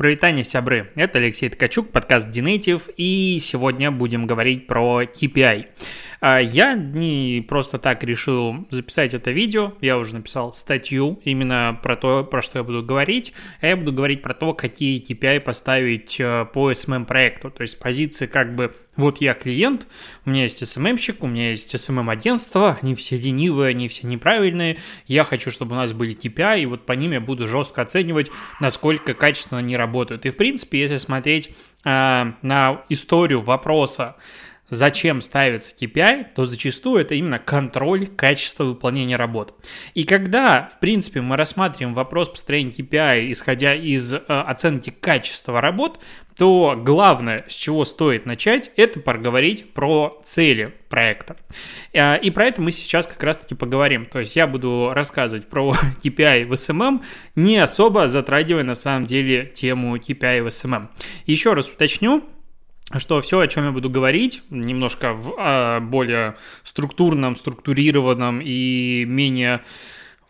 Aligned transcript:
Привитание, 0.00 0.44
сябры! 0.44 0.90
Это 0.94 1.18
Алексей 1.18 1.50
Ткачук, 1.50 1.90
подкаст 1.90 2.26
Dinative, 2.30 2.90
и 2.96 3.38
сегодня 3.38 3.90
будем 3.90 4.26
говорить 4.26 4.66
про 4.66 5.02
KPI. 5.02 5.66
А, 6.20 6.38
я 6.38 6.74
не 6.74 7.44
просто 7.48 7.78
так 7.78 8.04
решил 8.04 8.66
записать 8.70 9.14
это 9.14 9.30
видео, 9.30 9.72
я 9.80 9.96
уже 9.96 10.14
написал 10.14 10.52
статью 10.52 11.18
именно 11.24 11.78
про 11.82 11.96
то, 11.96 12.24
про 12.24 12.42
что 12.42 12.58
я 12.58 12.64
буду 12.64 12.82
говорить, 12.82 13.32
а 13.62 13.68
я 13.68 13.76
буду 13.76 13.92
говорить 13.92 14.20
про 14.20 14.34
то, 14.34 14.52
какие 14.52 15.02
KPI 15.02 15.40
поставить 15.40 16.20
э, 16.20 16.46
по 16.52 16.72
SMM 16.72 17.06
проекту, 17.06 17.50
то 17.50 17.62
есть 17.62 17.78
позиции 17.78 18.26
как 18.26 18.54
бы 18.54 18.74
вот 18.96 19.22
я 19.22 19.32
клиент, 19.32 19.86
у 20.26 20.30
меня 20.30 20.42
есть 20.42 20.62
SMM-щик, 20.62 21.16
у 21.20 21.26
меня 21.26 21.50
есть 21.50 21.74
SMM-агентство, 21.74 22.78
они 22.82 22.94
все 22.94 23.16
ленивые, 23.16 23.70
они 23.70 23.88
все 23.88 24.06
неправильные, 24.06 24.76
я 25.06 25.24
хочу, 25.24 25.50
чтобы 25.50 25.72
у 25.72 25.76
нас 25.76 25.94
были 25.94 26.14
KPI, 26.14 26.62
и 26.62 26.66
вот 26.66 26.84
по 26.84 26.92
ним 26.92 27.12
я 27.12 27.20
буду 27.22 27.48
жестко 27.48 27.80
оценивать, 27.80 28.30
насколько 28.60 29.14
качественно 29.14 29.60
они 29.60 29.74
работают. 29.74 30.26
И 30.26 30.30
в 30.30 30.36
принципе, 30.36 30.80
если 30.80 30.98
смотреть 30.98 31.48
э, 31.86 32.32
на 32.42 32.82
историю 32.90 33.40
вопроса, 33.40 34.16
зачем 34.70 35.20
ставится 35.20 35.74
KPI, 35.76 36.28
то 36.34 36.46
зачастую 36.46 37.02
это 37.02 37.14
именно 37.14 37.38
контроль 37.38 38.06
качества 38.06 38.64
выполнения 38.64 39.16
работ. 39.16 39.54
И 39.94 40.04
когда, 40.04 40.68
в 40.72 40.80
принципе, 40.80 41.20
мы 41.20 41.36
рассматриваем 41.36 41.94
вопрос 41.94 42.28
построения 42.28 42.70
KPI, 42.70 43.32
исходя 43.32 43.74
из 43.74 44.12
э, 44.12 44.18
оценки 44.26 44.90
качества 44.90 45.60
работ, 45.60 46.00
то 46.36 46.74
главное, 46.74 47.44
с 47.48 47.54
чего 47.54 47.84
стоит 47.84 48.24
начать, 48.24 48.70
это 48.76 48.98
поговорить 49.00 49.74
про 49.74 50.18
цели 50.24 50.74
проекта. 50.88 51.36
Э, 51.92 52.18
и 52.18 52.30
про 52.30 52.46
это 52.46 52.62
мы 52.62 52.72
сейчас 52.72 53.06
как 53.06 53.22
раз-таки 53.22 53.54
поговорим. 53.54 54.06
То 54.06 54.20
есть 54.20 54.36
я 54.36 54.46
буду 54.46 54.92
рассказывать 54.94 55.48
про 55.48 55.74
KPI 56.02 56.46
в 56.46 56.52
SMM, 56.52 57.02
не 57.34 57.58
особо 57.58 58.08
затрагивая 58.08 58.62
на 58.62 58.74
самом 58.74 59.06
деле 59.06 59.44
тему 59.46 59.96
KPI 59.96 60.42
в 60.42 60.46
SMM. 60.46 60.88
Еще 61.26 61.52
раз 61.52 61.68
уточню, 61.68 62.24
что 62.98 63.20
все, 63.20 63.38
о 63.40 63.46
чем 63.46 63.64
я 63.66 63.72
буду 63.72 63.88
говорить, 63.88 64.42
немножко 64.50 65.12
в 65.12 65.34
а, 65.38 65.80
более 65.80 66.36
структурном, 66.64 67.36
структурированном 67.36 68.40
и 68.42 69.04
менее 69.06 69.60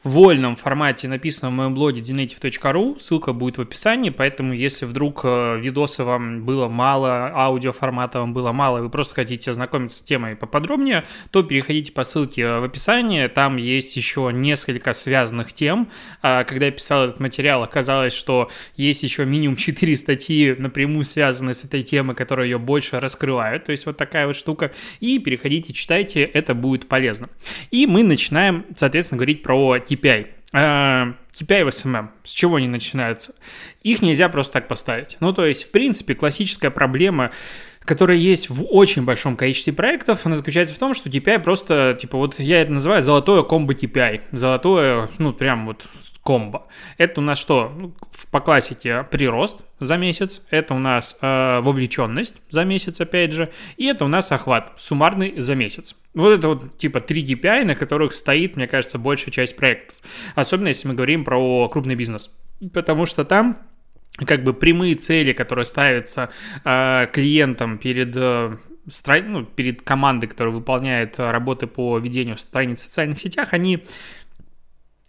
вольном 0.03 0.57
формате 0.57 1.09
написано 1.09 1.51
в 1.51 1.53
моем 1.53 1.75
блоге 1.75 2.01
denative.ru, 2.01 2.99
ссылка 2.99 3.35
будет 3.35 3.59
в 3.59 3.61
описании, 3.61 4.09
поэтому 4.09 4.55
если 4.55 4.87
вдруг 4.87 5.21
э, 5.25 5.59
видосы 5.61 6.05
вам 6.05 6.45
было 6.45 6.69
мало, 6.69 7.31
аудиоформата 7.35 8.21
вам 8.21 8.33
было 8.33 8.53
мало, 8.53 8.79
и 8.79 8.81
вы 8.81 8.89
просто 8.89 9.15
хотите 9.15 9.51
ознакомиться 9.51 9.99
с 9.99 10.03
темой 10.03 10.37
поподробнее, 10.37 11.05
то 11.31 11.43
переходите 11.43 11.93
по 11.93 12.05
ссылке 12.05 12.61
в 12.61 12.65
описании, 12.65 13.27
там 13.27 13.59
есть 13.59 13.95
еще 13.97 14.31
несколько 14.33 14.95
связанных 14.95 15.53
тем. 15.53 15.91
А, 16.23 16.45
когда 16.45 16.67
я 16.67 16.73
писал 16.73 17.05
этот 17.05 17.21
материал, 17.21 17.63
оказалось, 17.63 18.15
что 18.15 18.51
есть 18.77 19.03
еще 19.03 19.27
минимум 19.27 19.57
4 19.57 19.97
статьи 19.99 20.55
напрямую 20.59 21.05
связанные 21.05 21.53
с 21.53 21.65
этой 21.65 21.83
темой, 21.83 22.17
которые 22.17 22.51
ее 22.51 22.59
больше 22.59 23.01
раскрывают, 23.01 23.65
то 23.65 23.73
есть 23.73 23.85
вот 23.85 23.99
такая 23.99 24.27
вот 24.27 24.37
штука, 24.37 24.73
и 25.01 25.19
переходите, 25.19 25.75
читайте, 25.75 26.23
это 26.23 26.55
будет 26.55 26.89
полезно. 26.89 27.29
И 27.71 27.87
мы 27.87 28.03
начинаем, 28.03 28.65
соответственно, 28.77 29.19
говорить 29.19 29.43
про 29.43 29.79
KPI. 29.91 30.27
KPI 30.53 31.65
в 31.65 31.69
SMM, 31.69 32.09
с 32.25 32.31
чего 32.31 32.57
они 32.57 32.69
начинаются? 32.69 33.35
Их 33.83 34.03
нельзя 34.03 34.29
просто 34.29 34.55
так 34.55 34.69
поставить. 34.69 35.17
Ну, 35.21 35.33
то 35.33 35.47
есть, 35.47 35.65
в 35.65 35.71
принципе, 35.71 36.15
классическая 36.15 36.71
проблема 36.71 37.31
которая 37.85 38.19
есть 38.19 38.51
в 38.51 38.65
очень 38.65 39.05
большом 39.05 39.37
количестве 39.37 39.73
проектов, 39.73 40.21
она 40.25 40.37
заключается 40.37 40.75
в 40.75 40.79
том, 40.79 40.95
что 40.95 41.09
KPI 41.09 41.41
просто, 41.41 41.97
типа, 41.99 42.19
вот 42.19 42.39
я 42.39 42.61
это 42.61 42.73
называю 42.73 43.03
золотое 43.03 43.43
комбо 43.43 43.73
KPI. 43.73 44.21
Золотое, 44.33 45.09
ну, 45.19 45.33
прям 45.33 45.67
вот 45.67 45.87
комбо. 46.23 46.67
Это 46.99 47.21
у 47.21 47.25
нас 47.25 47.39
что? 47.39 47.73
Ну, 47.77 47.95
по 48.31 48.41
классике 48.41 49.05
прирост 49.11 49.61
за 49.79 49.97
месяц, 49.97 50.43
это 50.51 50.75
у 50.75 50.79
нас 50.79 51.17
э, 51.21 51.61
вовлеченность 51.61 52.37
за 52.51 52.65
месяц, 52.65 53.01
опять 53.01 53.33
же, 53.33 53.51
и 53.77 53.87
это 53.87 54.05
у 54.05 54.09
нас 54.09 54.31
охват 54.31 54.73
суммарный 54.77 55.41
за 55.41 55.55
месяц. 55.55 55.97
Вот 56.15 56.31
это 56.31 56.49
вот 56.49 56.77
типа 56.77 57.01
три 57.01 57.25
KPI, 57.25 57.65
на 57.65 57.75
которых 57.75 58.13
стоит, 58.13 58.57
мне 58.57 58.67
кажется, 58.67 58.99
большая 58.99 59.33
часть 59.33 59.57
проектов. 59.57 59.97
Особенно 60.35 60.69
если 60.69 60.89
мы 60.89 60.95
говорим 60.95 61.25
про 61.25 61.69
крупный 61.69 61.95
бизнес. 61.95 62.31
Потому 62.73 63.07
что 63.07 63.25
там 63.25 63.59
как 64.17 64.45
бы 64.45 64.53
прямые 64.53 64.97
цели, 64.97 65.33
которые 65.33 65.65
ставятся 65.65 66.31
э, 66.65 67.07
клиентам 67.13 67.79
перед 67.79 68.15
э, 68.15 68.57
ну, 69.25 69.45
перед 69.45 69.83
командой, 69.83 70.27
которая 70.27 70.55
выполняет 70.55 71.19
работы 71.19 71.67
по 71.67 71.99
ведению 71.99 72.37
страниц 72.37 72.81
в 72.81 72.85
социальных 72.85 73.21
сетях, 73.21 73.53
они 73.53 73.85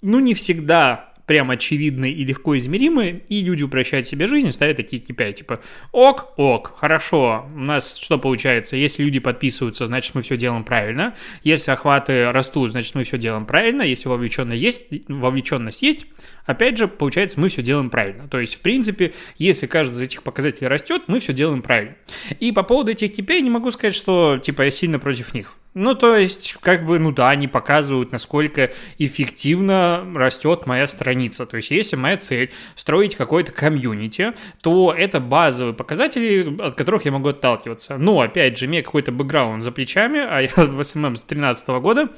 ну, 0.01 0.19
не 0.19 0.33
всегда 0.33 1.11
прям 1.31 1.49
очевидны 1.49 2.11
и 2.11 2.25
легко 2.25 2.57
измеримы, 2.57 3.23
и 3.29 3.41
люди 3.41 3.63
упрощают 3.63 4.05
себе 4.05 4.27
жизнь 4.27 4.47
и 4.47 4.51
ставят 4.51 4.75
такие 4.75 5.01
KPI, 5.01 5.31
типа 5.31 5.61
ок, 5.93 6.33
ок, 6.35 6.73
хорошо, 6.77 7.49
у 7.55 7.59
нас 7.59 7.97
что 7.97 8.17
получается, 8.17 8.75
если 8.75 9.03
люди 9.03 9.19
подписываются, 9.19 9.85
значит 9.85 10.13
мы 10.13 10.23
все 10.23 10.35
делаем 10.35 10.65
правильно, 10.65 11.15
если 11.43 11.71
охваты 11.71 12.33
растут, 12.33 12.71
значит 12.71 12.95
мы 12.95 13.05
все 13.05 13.17
делаем 13.17 13.45
правильно, 13.45 13.81
если 13.81 14.09
вовлеченность 14.09 14.61
есть, 14.61 14.87
вовлеченность 15.07 15.81
есть, 15.81 16.05
опять 16.45 16.77
же, 16.77 16.89
получается, 16.89 17.39
мы 17.39 17.47
все 17.47 17.61
делаем 17.61 17.89
правильно. 17.89 18.27
То 18.27 18.37
есть, 18.37 18.55
в 18.55 18.59
принципе, 18.59 19.13
если 19.37 19.67
каждый 19.67 19.93
из 19.93 20.01
этих 20.01 20.23
показателей 20.23 20.67
растет, 20.67 21.03
мы 21.07 21.21
все 21.21 21.31
делаем 21.31 21.61
правильно. 21.61 21.95
И 22.41 22.51
по 22.51 22.63
поводу 22.63 22.91
этих 22.91 23.17
KPI 23.17 23.39
не 23.39 23.49
могу 23.49 23.71
сказать, 23.71 23.95
что, 23.95 24.37
типа, 24.37 24.63
я 24.63 24.71
сильно 24.71 24.99
против 24.99 25.33
них. 25.33 25.55
Ну, 25.73 25.95
то 25.95 26.17
есть, 26.17 26.57
как 26.59 26.85
бы, 26.85 26.99
ну 26.99 27.13
да, 27.13 27.29
они 27.29 27.47
показывают, 27.47 28.11
насколько 28.11 28.73
эффективно 28.97 30.05
растет 30.13 30.65
моя 30.65 30.85
страница. 30.85 31.45
То 31.45 31.57
есть, 31.57 31.71
если 31.71 31.95
моя 31.95 32.17
цель 32.17 32.51
строить 32.75 33.15
какой-то 33.15 33.53
комьюнити, 33.53 34.33
то 34.61 34.93
это 34.95 35.21
базовые 35.21 35.73
показатели, 35.73 36.57
от 36.61 36.75
которых 36.75 37.05
я 37.05 37.13
могу 37.13 37.29
отталкиваться. 37.29 37.97
Но, 37.97 38.19
опять 38.19 38.57
же, 38.57 38.65
имея 38.65 38.83
какой-то 38.83 39.13
бэкграунд 39.13 39.63
за 39.63 39.71
плечами, 39.71 40.19
а 40.19 40.41
я 40.41 40.49
в 40.55 40.83
SMM 40.83 41.15
с 41.15 41.21
2013 41.21 41.67
года, 41.81 42.09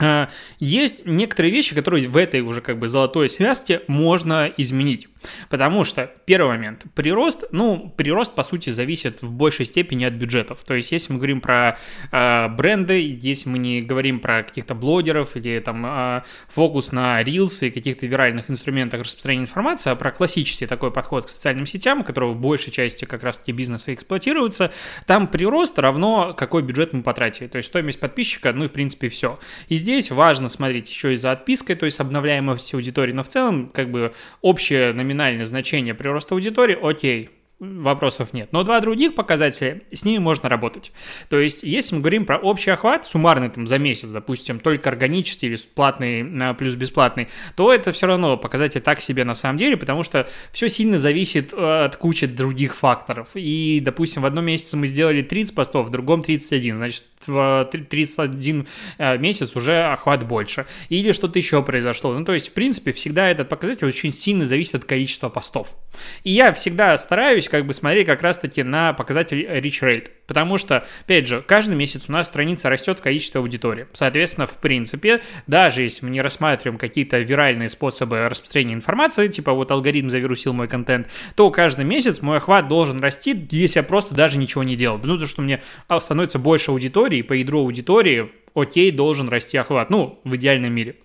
а, 0.00 0.30
есть 0.58 1.06
некоторые 1.06 1.52
вещи, 1.52 1.76
которые 1.76 2.08
в 2.08 2.16
этой 2.16 2.40
уже 2.40 2.60
как 2.60 2.78
бы 2.80 2.88
золотой 2.88 3.30
связке 3.30 3.82
можно 3.86 4.52
изменить. 4.56 5.08
Потому 5.48 5.84
что, 5.84 6.10
первый 6.24 6.48
момент, 6.48 6.84
прирост, 6.94 7.44
ну, 7.52 7.92
прирост, 7.96 8.34
по 8.34 8.42
сути, 8.42 8.70
зависит 8.70 9.22
в 9.22 9.30
большей 9.32 9.66
степени 9.66 10.04
от 10.04 10.14
бюджетов. 10.14 10.62
То 10.64 10.74
есть, 10.74 10.92
если 10.92 11.12
мы 11.12 11.18
говорим 11.18 11.40
про 11.40 11.78
э, 12.10 12.48
бренды, 12.48 13.18
если 13.20 13.48
мы 13.48 13.58
не 13.58 13.82
говорим 13.82 14.20
про 14.20 14.42
каких-то 14.42 14.74
блогеров 14.74 15.36
или 15.36 15.58
там 15.60 15.84
э, 15.86 16.22
фокус 16.48 16.92
на 16.92 17.22
рилсы 17.22 17.68
и 17.68 17.70
каких-то 17.70 18.06
виральных 18.06 18.50
инструментах 18.50 19.00
распространения 19.02 19.44
информации, 19.44 19.90
а 19.90 19.96
про 19.96 20.10
классический 20.10 20.66
такой 20.66 20.90
подход 20.90 21.26
к 21.26 21.28
социальным 21.28 21.66
сетям, 21.66 22.04
которого 22.04 22.32
в 22.32 22.40
большей 22.40 22.72
части 22.72 23.04
как 23.04 23.22
раз-таки 23.22 23.52
бизнеса 23.52 23.94
эксплуатируется, 23.94 24.72
там 25.06 25.26
прирост 25.26 25.78
равно 25.78 26.34
какой 26.34 26.62
бюджет 26.62 26.92
мы 26.92 27.02
потратили. 27.02 27.46
То 27.46 27.58
есть, 27.58 27.68
стоимость 27.68 28.00
подписчика, 28.00 28.52
ну 28.52 28.64
и, 28.64 28.68
в 28.68 28.72
принципе, 28.72 29.08
все. 29.08 29.38
И 29.68 29.76
здесь 29.76 30.10
важно 30.10 30.48
смотреть 30.48 30.88
еще 30.88 31.14
и 31.14 31.16
за 31.16 31.32
отпиской, 31.32 31.74
то 31.74 31.86
есть 31.86 32.00
обновляемость 32.00 32.74
аудитории, 32.74 33.12
но 33.12 33.22
в 33.22 33.28
целом 33.28 33.68
как 33.68 33.90
бы 33.90 34.12
общее 34.40 34.92
номинальное 35.12 35.46
значение 35.46 35.94
прироста 35.94 36.34
аудитории, 36.34 36.76
окей, 36.80 37.30
вопросов 37.62 38.32
нет. 38.32 38.48
Но 38.52 38.64
два 38.64 38.80
других 38.80 39.14
показателя, 39.14 39.82
с 39.92 40.04
ними 40.04 40.18
можно 40.18 40.48
работать. 40.48 40.92
То 41.28 41.38
есть, 41.38 41.62
если 41.62 41.94
мы 41.94 42.00
говорим 42.00 42.24
про 42.24 42.36
общий 42.36 42.70
охват, 42.70 43.06
суммарный 43.06 43.50
там 43.50 43.66
за 43.66 43.78
месяц, 43.78 44.08
допустим, 44.08 44.58
только 44.58 44.88
органический 44.88 45.48
или 45.48 45.58
платный 45.74 46.54
плюс 46.54 46.74
бесплатный, 46.74 47.28
то 47.54 47.72
это 47.72 47.92
все 47.92 48.06
равно 48.06 48.36
показатель 48.36 48.80
так 48.80 49.00
себе 49.00 49.24
на 49.24 49.34
самом 49.34 49.58
деле, 49.58 49.76
потому 49.76 50.02
что 50.02 50.28
все 50.50 50.68
сильно 50.68 50.98
зависит 50.98 51.52
э, 51.52 51.84
от 51.84 51.96
кучи 51.96 52.26
других 52.26 52.74
факторов. 52.74 53.28
И, 53.34 53.80
допустим, 53.80 54.22
в 54.22 54.26
одном 54.26 54.46
месяце 54.46 54.76
мы 54.76 54.88
сделали 54.88 55.22
30 55.22 55.54
постов, 55.54 55.86
в 55.86 55.90
другом 55.90 56.22
31, 56.22 56.76
значит, 56.76 57.04
в 57.26 57.68
31 57.70 58.66
э, 58.98 59.18
месяц 59.18 59.56
уже 59.56 59.82
охват 59.84 60.26
больше. 60.26 60.66
Или 60.88 61.12
что-то 61.12 61.38
еще 61.38 61.62
произошло. 61.62 62.12
Ну, 62.12 62.24
то 62.24 62.34
есть, 62.34 62.48
в 62.48 62.52
принципе, 62.52 62.92
всегда 62.92 63.28
этот 63.28 63.48
показатель 63.48 63.86
очень 63.86 64.12
сильно 64.12 64.46
зависит 64.46 64.76
от 64.76 64.84
количества 64.84 65.28
постов. 65.28 65.76
И 66.24 66.32
я 66.32 66.52
всегда 66.52 66.96
стараюсь 66.98 67.48
как 67.48 67.66
бы 67.66 67.74
смотреть 67.74 68.06
как 68.06 68.22
раз-таки 68.22 68.62
на 68.62 68.92
показатель 68.92 69.42
reach 69.42 69.82
rate. 69.82 70.08
Потому 70.26 70.56
что, 70.56 70.86
опять 71.02 71.26
же, 71.26 71.42
каждый 71.42 71.74
месяц 71.74 72.04
у 72.08 72.12
нас 72.12 72.28
страница 72.28 72.70
растет 72.70 72.98
в 72.98 73.02
количестве 73.02 73.40
аудитории. 73.40 73.86
Соответственно, 73.92 74.46
в 74.46 74.56
принципе, 74.58 75.20
даже 75.46 75.82
если 75.82 76.06
мы 76.06 76.10
не 76.10 76.22
рассматриваем 76.22 76.78
какие-то 76.78 77.18
виральные 77.18 77.68
способы 77.68 78.28
распространения 78.28 78.74
информации, 78.74 79.28
типа 79.28 79.52
вот 79.52 79.70
алгоритм 79.70 80.08
завирусил 80.08 80.52
мой 80.52 80.68
контент, 80.68 81.08
то 81.34 81.50
каждый 81.50 81.84
месяц 81.84 82.22
мой 82.22 82.38
охват 82.38 82.68
должен 82.68 83.00
расти, 83.00 83.46
если 83.50 83.80
я 83.80 83.82
просто 83.82 84.14
даже 84.14 84.38
ничего 84.38 84.62
не 84.62 84.76
делал. 84.76 84.98
Потому 84.98 85.26
что 85.26 85.42
мне 85.42 85.62
а, 85.88 86.00
становится 86.00 86.38
больше 86.38 86.70
аудитории, 86.70 87.11
по 87.20 87.34
ядру 87.34 87.60
аудитории, 87.60 88.32
окей, 88.54 88.90
должен 88.90 89.28
расти 89.28 89.58
охват. 89.58 89.90
Ну, 89.90 90.20
в 90.24 90.34
идеальном 90.36 90.72
мире. 90.72 90.96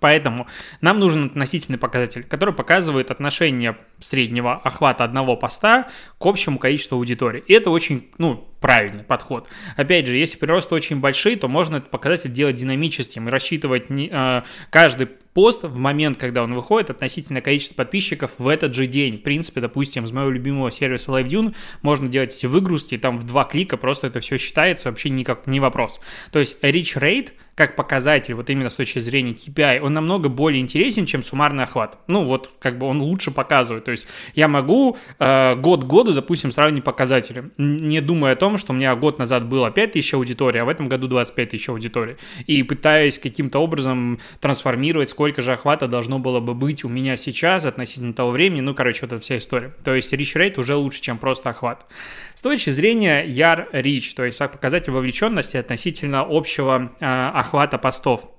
Поэтому 0.00 0.48
нам 0.80 0.98
нужен 0.98 1.26
относительный 1.26 1.78
показатель, 1.78 2.24
который 2.24 2.52
показывает 2.52 3.12
отношение 3.12 3.76
среднего 4.00 4.54
охвата 4.54 5.04
одного 5.04 5.36
поста 5.36 5.88
к 6.18 6.26
общему 6.26 6.58
количеству 6.58 6.96
аудитории. 6.96 7.44
И 7.46 7.52
это 7.52 7.70
очень, 7.70 8.10
ну, 8.18 8.48
правильный 8.60 9.04
подход. 9.04 9.48
Опять 9.76 10.06
же, 10.06 10.16
если 10.16 10.38
приросты 10.38 10.74
очень 10.74 11.00
большие, 11.00 11.36
то 11.36 11.48
можно 11.48 11.76
этот 11.76 11.90
показатель 11.90 12.32
делать 12.32 12.56
динамическим 12.56 13.28
и 13.28 13.30
рассчитывать 13.30 13.90
не, 13.90 14.08
э, 14.10 14.42
каждый 14.70 15.06
пост 15.06 15.64
в 15.64 15.76
момент, 15.76 16.16
когда 16.16 16.42
он 16.42 16.54
выходит, 16.54 16.90
относительно 16.90 17.40
количества 17.40 17.74
подписчиков 17.74 18.32
в 18.38 18.48
этот 18.48 18.74
же 18.74 18.86
день. 18.86 19.18
В 19.18 19.22
принципе, 19.22 19.60
допустим, 19.60 20.04
из 20.04 20.12
моего 20.12 20.30
любимого 20.30 20.72
сервиса 20.72 21.12
LiveDune 21.12 21.54
можно 21.82 22.08
делать 22.08 22.34
эти 22.34 22.46
выгрузки, 22.46 22.96
там 22.96 23.18
в 23.18 23.24
два 23.24 23.44
клика 23.44 23.76
просто 23.76 24.06
это 24.06 24.20
все 24.20 24.38
считается, 24.38 24.88
вообще 24.88 25.10
никак 25.10 25.46
не 25.46 25.60
вопрос. 25.60 26.00
То 26.32 26.38
есть 26.38 26.62
reach 26.62 26.96
rate– 26.98 27.32
как 27.56 27.74
показатель, 27.74 28.34
вот 28.34 28.50
именно 28.50 28.68
с 28.68 28.76
точки 28.76 28.98
зрения 28.98 29.32
KPI, 29.32 29.80
он 29.80 29.94
намного 29.94 30.28
более 30.28 30.60
интересен, 30.60 31.06
чем 31.06 31.22
суммарный 31.22 31.64
охват. 31.64 31.98
Ну, 32.06 32.24
вот, 32.24 32.50
как 32.58 32.76
бы 32.76 32.86
он 32.86 33.00
лучше 33.00 33.30
показывает. 33.30 33.86
То 33.86 33.92
есть 33.92 34.06
я 34.34 34.46
могу 34.46 34.98
э, 35.18 35.54
год 35.56 35.84
году, 35.84 36.12
допустим, 36.12 36.52
сравнить 36.52 36.84
показатели, 36.84 37.50
не 37.56 38.02
думая 38.02 38.34
о 38.34 38.36
том, 38.36 38.45
что 38.56 38.72
у 38.72 38.76
меня 38.76 38.94
год 38.94 39.18
назад 39.18 39.46
было 39.46 39.70
5 39.70 39.92
тысяч 39.92 40.14
аудитории, 40.14 40.60
а 40.60 40.64
в 40.64 40.68
этом 40.68 40.88
году 40.88 41.08
25 41.08 41.50
тысяч 41.50 41.68
аудитории. 41.68 42.16
И 42.46 42.62
пытаясь 42.62 43.18
каким-то 43.18 43.58
образом 43.58 44.20
трансформировать, 44.40 45.08
сколько 45.08 45.42
же 45.42 45.52
охвата 45.52 45.88
должно 45.88 46.18
было 46.18 46.40
бы 46.40 46.54
быть 46.54 46.84
у 46.84 46.88
меня 46.88 47.16
сейчас 47.16 47.64
относительно 47.64 48.12
того 48.12 48.30
времени. 48.30 48.60
Ну, 48.60 48.74
короче, 48.74 49.00
вот 49.02 49.12
эта 49.12 49.22
вся 49.22 49.38
история. 49.38 49.74
То 49.84 49.94
есть 49.94 50.12
reach 50.12 50.36
rate 50.36 50.60
уже 50.60 50.76
лучше, 50.76 51.00
чем 51.00 51.18
просто 51.18 51.50
охват. 51.50 51.86
С 52.34 52.42
точки 52.42 52.70
зрения 52.70 53.26
YAR 53.26 53.72
reach, 53.72 54.14
то 54.14 54.24
есть 54.24 54.38
показатель 54.38 54.92
вовлеченности 54.92 55.56
относительно 55.56 56.24
общего 56.28 56.92
э, 57.00 57.04
охвата 57.04 57.78
постов. 57.78 58.30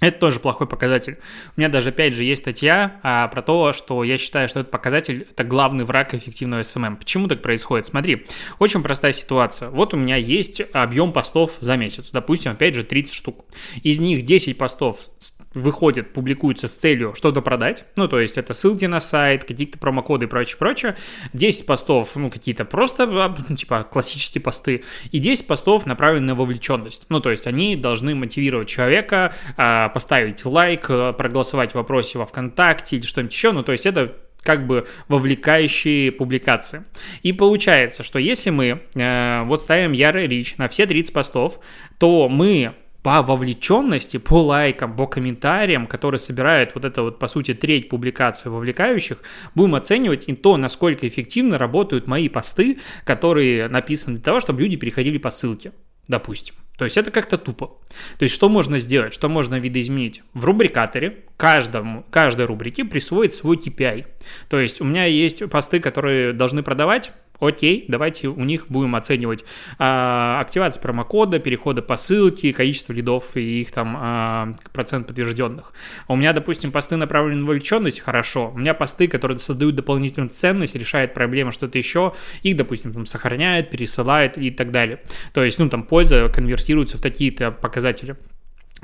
Это 0.00 0.18
тоже 0.18 0.40
плохой 0.40 0.66
показатель. 0.66 1.18
У 1.56 1.60
меня 1.60 1.70
даже, 1.70 1.88
опять 1.88 2.12
же, 2.12 2.22
есть 2.22 2.42
статья 2.42 3.00
а, 3.02 3.28
про 3.28 3.40
то, 3.40 3.72
что 3.72 4.04
я 4.04 4.18
считаю, 4.18 4.48
что 4.48 4.60
этот 4.60 4.70
показатель– 4.70 5.26
это 5.30 5.42
главный 5.42 5.84
враг 5.84 6.12
эффективного 6.12 6.60
SMM. 6.60 6.96
Почему 6.96 7.28
так 7.28 7.40
происходит? 7.40 7.86
Смотри, 7.86 8.26
очень 8.58 8.82
простая 8.82 9.12
ситуация. 9.12 9.70
Вот 9.70 9.94
у 9.94 9.96
меня 9.96 10.16
есть 10.16 10.60
объем 10.72 11.12
постов 11.12 11.52
за 11.60 11.76
месяц, 11.76 12.10
допустим, 12.10 12.52
опять 12.52 12.74
же, 12.74 12.84
30 12.84 13.14
штук. 13.14 13.46
Из 13.82 13.98
них 13.98 14.22
10 14.22 14.58
постов 14.58 15.08
выходят, 15.56 16.12
публикуются 16.12 16.68
с 16.68 16.74
целью 16.74 17.14
что-то 17.16 17.42
продать, 17.42 17.84
ну, 17.96 18.08
то 18.08 18.20
есть 18.20 18.38
это 18.38 18.54
ссылки 18.54 18.84
на 18.84 19.00
сайт, 19.00 19.44
какие-то 19.44 19.78
промокоды 19.78 20.26
и 20.26 20.28
прочее, 20.28 20.56
прочее, 20.58 20.96
10 21.32 21.66
постов, 21.66 22.14
ну, 22.14 22.30
какие-то 22.30 22.64
просто, 22.64 23.04
а, 23.04 23.54
типа, 23.54 23.84
классические 23.90 24.42
посты, 24.42 24.84
и 25.10 25.18
10 25.18 25.46
постов 25.46 25.86
направлены 25.86 26.26
на 26.26 26.34
вовлеченность, 26.34 27.06
ну, 27.08 27.20
то 27.20 27.30
есть 27.30 27.46
они 27.46 27.76
должны 27.76 28.14
мотивировать 28.14 28.68
человека, 28.68 29.34
а, 29.56 29.88
поставить 29.88 30.44
лайк, 30.44 30.86
проголосовать 30.86 31.72
в 31.72 31.74
вопросе 31.74 32.18
во 32.18 32.26
ВКонтакте 32.26 32.96
или 32.96 33.06
что-нибудь 33.06 33.32
еще, 33.32 33.52
ну, 33.52 33.62
то 33.62 33.72
есть 33.72 33.86
это 33.86 34.14
как 34.46 34.66
бы 34.66 34.86
вовлекающие 35.08 36.12
публикации. 36.12 36.84
И 37.22 37.32
получается, 37.32 38.04
что 38.04 38.20
если 38.20 38.50
мы 38.50 38.80
э, 38.94 39.42
вот 39.42 39.62
ставим 39.62 39.90
ярый 39.90 40.28
рич 40.28 40.56
на 40.56 40.68
все 40.68 40.86
30 40.86 41.12
постов, 41.12 41.58
то 41.98 42.28
мы 42.28 42.74
по 43.06 43.22
вовлеченности, 43.22 44.16
по 44.16 44.42
лайкам, 44.42 44.96
по 44.96 45.06
комментариям, 45.06 45.86
которые 45.86 46.18
собирают 46.18 46.74
вот 46.74 46.84
это 46.84 47.02
вот, 47.02 47.20
по 47.20 47.28
сути, 47.28 47.54
треть 47.54 47.88
публикаций 47.88 48.50
вовлекающих, 48.50 49.18
будем 49.54 49.76
оценивать 49.76 50.24
и 50.26 50.34
то, 50.34 50.56
насколько 50.56 51.06
эффективно 51.06 51.56
работают 51.56 52.08
мои 52.08 52.28
посты, 52.28 52.80
которые 53.04 53.68
написаны 53.68 54.16
для 54.16 54.24
того, 54.24 54.40
чтобы 54.40 54.60
люди 54.62 54.74
переходили 54.74 55.18
по 55.18 55.30
ссылке, 55.30 55.70
допустим. 56.08 56.56
То 56.76 56.84
есть 56.84 56.96
это 56.96 57.12
как-то 57.12 57.38
тупо. 57.38 57.78
То 58.18 58.24
есть 58.24 58.34
что 58.34 58.48
можно 58.48 58.80
сделать, 58.80 59.14
что 59.14 59.28
можно 59.28 59.58
видоизменить? 59.58 60.22
В 60.34 60.44
рубрикаторе 60.44 61.24
каждому, 61.36 62.04
каждой 62.10 62.46
рубрике 62.46 62.84
присвоить 62.84 63.32
свой 63.32 63.56
KPI. 63.56 64.04
То 64.48 64.58
есть 64.58 64.80
у 64.80 64.84
меня 64.84 65.04
есть 65.04 65.48
посты, 65.48 65.78
которые 65.78 66.32
должны 66.32 66.64
продавать, 66.64 67.12
Окей, 67.40 67.84
давайте 67.88 68.28
у 68.28 68.44
них 68.44 68.66
будем 68.68 68.96
оценивать 68.96 69.44
а, 69.78 70.40
активацию 70.40 70.82
промокода, 70.82 71.38
переходы 71.38 71.82
по 71.82 71.96
ссылке, 71.96 72.52
количество 72.52 72.92
лидов 72.92 73.36
и 73.36 73.60
их 73.60 73.72
там 73.72 73.96
а, 73.98 74.52
процент 74.72 75.06
подтвержденных. 75.06 75.72
У 76.08 76.16
меня, 76.16 76.32
допустим, 76.32 76.72
посты 76.72 76.96
направлены 76.96 77.40
на 77.40 77.46
вовлеченность, 77.46 78.00
хорошо. 78.00 78.52
У 78.54 78.58
меня 78.58 78.74
посты, 78.74 79.08
которые 79.08 79.38
создают 79.38 79.74
дополнительную 79.74 80.30
ценность, 80.30 80.74
решают 80.74 81.14
проблемы, 81.14 81.52
что-то 81.52 81.78
еще, 81.78 82.14
их, 82.42 82.56
допустим, 82.56 82.92
там 82.92 83.06
сохраняют, 83.06 83.70
пересылают 83.70 84.38
и 84.38 84.50
так 84.50 84.70
далее. 84.70 85.00
То 85.32 85.44
есть, 85.44 85.58
ну, 85.58 85.68
там 85.68 85.82
польза 85.82 86.28
конвертируется 86.28 86.98
в 86.98 87.00
такие-то 87.00 87.50
показатели. 87.50 88.16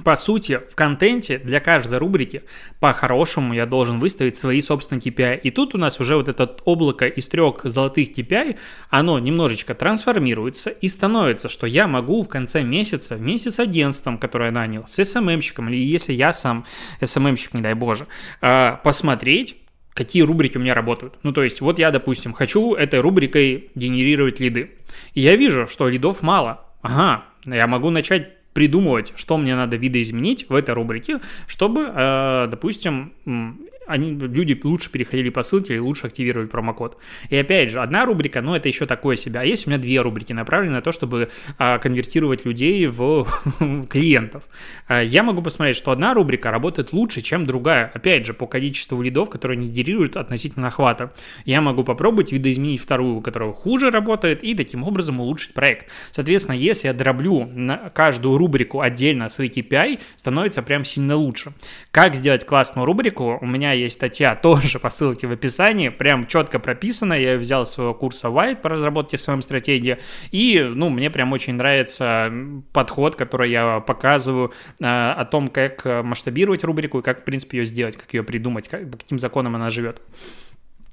По 0.04 0.16
сути, 0.16 0.58
в 0.70 0.74
контенте 0.74 1.38
для 1.38 1.60
каждой 1.60 1.98
рубрики 1.98 2.42
по-хорошему 2.80 3.52
я 3.52 3.66
должен 3.66 4.00
выставить 4.00 4.36
свои 4.36 4.60
собственные 4.62 5.02
KPI. 5.02 5.40
И 5.40 5.50
тут 5.50 5.74
у 5.74 5.78
нас 5.78 6.00
уже 6.00 6.16
вот 6.16 6.28
это 6.28 6.56
облако 6.64 7.06
из 7.06 7.28
трех 7.28 7.60
золотых 7.64 8.10
KPI, 8.16 8.56
оно 8.88 9.18
немножечко 9.18 9.74
трансформируется 9.74 10.70
и 10.70 10.88
становится, 10.88 11.50
что 11.50 11.66
я 11.66 11.86
могу 11.86 12.22
в 12.22 12.28
конце 12.28 12.62
месяца, 12.62 13.16
вместе 13.16 13.50
с 13.50 13.60
агентством, 13.60 14.16
которое 14.16 14.46
я 14.46 14.52
нанял, 14.52 14.88
с 14.88 14.98
SMM-щиком, 14.98 15.68
или 15.68 15.76
если 15.76 16.14
я 16.14 16.32
сам 16.32 16.64
SMM-щик, 17.00 17.50
не 17.52 17.60
дай 17.60 17.74
боже, 17.74 18.06
а, 18.40 18.80
посмотреть, 18.82 19.56
какие 19.92 20.22
рубрики 20.22 20.56
у 20.56 20.60
меня 20.60 20.72
работают. 20.72 21.18
Ну, 21.22 21.32
то 21.32 21.42
есть, 21.42 21.60
вот 21.60 21.78
я, 21.78 21.90
допустим, 21.90 22.32
хочу 22.32 22.74
этой 22.74 23.00
рубрикой 23.00 23.70
генерировать 23.74 24.40
лиды. 24.40 24.70
И 25.12 25.20
я 25.20 25.36
вижу, 25.36 25.66
что 25.66 25.88
лидов 25.88 26.22
мало. 26.22 26.64
Ага, 26.80 27.24
я 27.44 27.66
могу 27.66 27.90
начать 27.90 28.41
придумывать, 28.52 29.12
что 29.16 29.36
мне 29.38 29.56
надо 29.56 29.76
видоизменить 29.76 30.48
в 30.48 30.54
этой 30.54 30.74
рубрике, 30.74 31.20
чтобы, 31.46 31.90
э, 31.94 32.48
допустим, 32.50 33.12
они, 33.86 34.12
люди 34.12 34.58
лучше 34.62 34.90
переходили 34.90 35.30
по 35.30 35.42
ссылке 35.42 35.76
и 35.76 35.78
лучше 35.78 36.06
активировали 36.06 36.46
промокод. 36.46 36.98
И 37.30 37.36
опять 37.36 37.70
же, 37.70 37.80
одна 37.80 38.04
рубрика, 38.06 38.40
ну, 38.40 38.54
это 38.54 38.68
еще 38.68 38.86
такое 38.86 39.16
себе. 39.16 39.40
А 39.40 39.44
есть 39.44 39.66
у 39.66 39.70
меня 39.70 39.78
две 39.78 40.00
рубрики, 40.00 40.32
направленные 40.32 40.76
на 40.76 40.82
то, 40.82 40.92
чтобы 40.92 41.30
а, 41.58 41.78
конвертировать 41.78 42.44
людей 42.44 42.86
в 42.86 43.26
клиентов. 43.88 44.44
А, 44.86 45.02
я 45.02 45.22
могу 45.22 45.42
посмотреть, 45.42 45.76
что 45.76 45.90
одна 45.90 46.14
рубрика 46.14 46.50
работает 46.50 46.92
лучше, 46.92 47.20
чем 47.22 47.46
другая. 47.46 47.90
Опять 47.92 48.26
же, 48.26 48.34
по 48.34 48.46
количеству 48.46 49.02
лидов, 49.02 49.30
которые 49.30 49.58
они 49.58 49.68
генерируют 49.68 50.16
относительно 50.16 50.68
охвата. 50.68 51.12
Я 51.44 51.60
могу 51.60 51.82
попробовать 51.84 52.32
видоизменить 52.32 52.80
вторую, 52.80 53.20
которая 53.20 53.52
хуже 53.52 53.90
работает, 53.90 54.44
и 54.44 54.54
таким 54.54 54.84
образом 54.84 55.20
улучшить 55.20 55.54
проект. 55.54 55.88
Соответственно, 56.10 56.56
если 56.56 56.88
я 56.88 56.94
дроблю 56.94 57.46
на 57.46 57.90
каждую 57.90 58.38
рубрику 58.38 58.80
отдельно 58.80 59.28
свои 59.28 59.48
KPI, 59.48 60.00
становится 60.16 60.62
прям 60.62 60.84
сильно 60.84 61.16
лучше. 61.16 61.52
Как 61.90 62.14
сделать 62.14 62.46
классную 62.46 62.86
рубрику? 62.86 63.38
У 63.40 63.46
меня 63.46 63.71
есть 63.72 63.96
статья 63.96 64.34
тоже 64.42 64.78
по 64.78 64.90
ссылке 64.90 65.26
в 65.26 65.32
описании, 65.32 65.88
прям 65.88 66.26
четко 66.26 66.58
прописано, 66.58 67.14
я 67.14 67.38
взял 67.38 67.66
своего 67.66 67.94
курса 67.94 68.28
White 68.28 68.56
по 68.56 68.68
разработке 68.68 69.18
своей 69.18 69.40
стратегии, 69.42 69.98
и, 70.30 70.60
ну, 70.60 70.88
мне 70.88 71.10
прям 71.10 71.32
очень 71.32 71.54
нравится 71.54 72.32
подход, 72.72 73.16
который 73.16 73.50
я 73.50 73.80
показываю 73.80 74.52
э, 74.80 74.84
о 74.84 75.24
том, 75.24 75.48
как 75.48 75.84
масштабировать 75.84 76.64
рубрику 76.64 77.00
и 77.00 77.02
как, 77.02 77.22
в 77.22 77.24
принципе, 77.24 77.58
ее 77.58 77.66
сделать, 77.66 77.96
как 77.96 78.12
ее 78.14 78.22
придумать, 78.22 78.68
как, 78.68 78.90
по 78.90 78.98
каким 78.98 79.18
законам 79.18 79.56
она 79.56 79.70
живет. 79.70 80.00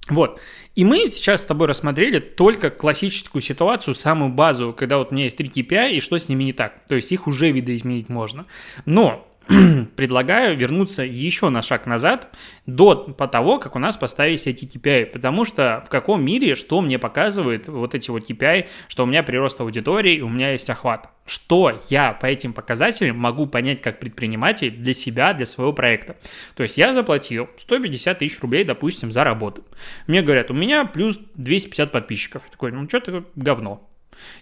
Вот. 0.09 0.39
И 0.75 0.83
мы 0.83 1.07
сейчас 1.07 1.41
с 1.41 1.45
тобой 1.45 1.67
рассмотрели 1.67 2.19
только 2.19 2.69
классическую 2.69 3.41
ситуацию, 3.41 3.93
самую 3.93 4.31
базовую, 4.31 4.73
когда 4.73 4.97
вот 4.97 5.11
у 5.11 5.15
меня 5.15 5.25
есть 5.25 5.37
три 5.37 5.47
KPI 5.47 5.93
и 5.93 5.99
что 5.99 6.17
с 6.17 6.29
ними 6.29 6.45
не 6.45 6.53
так. 6.53 6.81
То 6.87 6.95
есть 6.95 7.11
их 7.11 7.27
уже 7.27 7.51
видоизменить 7.51 8.09
можно. 8.09 8.45
Но 8.85 9.28
предлагаю 9.95 10.55
вернуться 10.55 11.03
еще 11.03 11.49
на 11.49 11.63
шаг 11.63 11.87
назад 11.87 12.35
до 12.67 12.93
того, 12.95 13.57
как 13.57 13.75
у 13.75 13.79
нас 13.79 13.97
поставились 13.97 14.45
эти 14.45 14.65
KPI, 14.65 15.07
потому 15.07 15.43
что 15.43 15.83
в 15.85 15.89
каком 15.89 16.23
мире, 16.23 16.53
что 16.53 16.81
мне 16.81 16.99
показывает 16.99 17.67
вот 17.67 17.95
эти 17.95 18.11
вот 18.11 18.29
KPI, 18.29 18.67
что 18.87 19.03
у 19.03 19.05
меня 19.07 19.23
прирост 19.23 19.59
аудитории, 19.59 20.21
у 20.21 20.29
меня 20.29 20.51
есть 20.51 20.69
охват. 20.69 21.09
Что 21.25 21.79
я 21.89 22.13
по 22.13 22.27
этим 22.27 22.53
показателям 22.53 23.17
могу 23.17 23.47
понять 23.47 23.81
как 23.81 23.99
предприниматель 23.99 24.71
для 24.71 24.93
себя, 24.93 25.33
для 25.33 25.47
своего 25.47 25.73
проекта. 25.73 26.15
То 26.55 26.63
есть 26.63 26.77
я 26.77 26.93
заплатил 26.93 27.49
150 27.57 28.19
тысяч 28.19 28.39
рублей, 28.41 28.63
допустим, 28.63 29.11
за 29.11 29.23
работу. 29.23 29.63
Мне 30.05 30.21
говорят, 30.21 30.51
у 30.51 30.53
меня 30.53 30.85
плюс 30.85 31.19
250 31.35 31.91
подписчиков. 31.91 32.43
Я 32.45 32.51
такой, 32.51 32.71
ну 32.71 32.87
что-то 32.87 33.25
говно. 33.35 33.89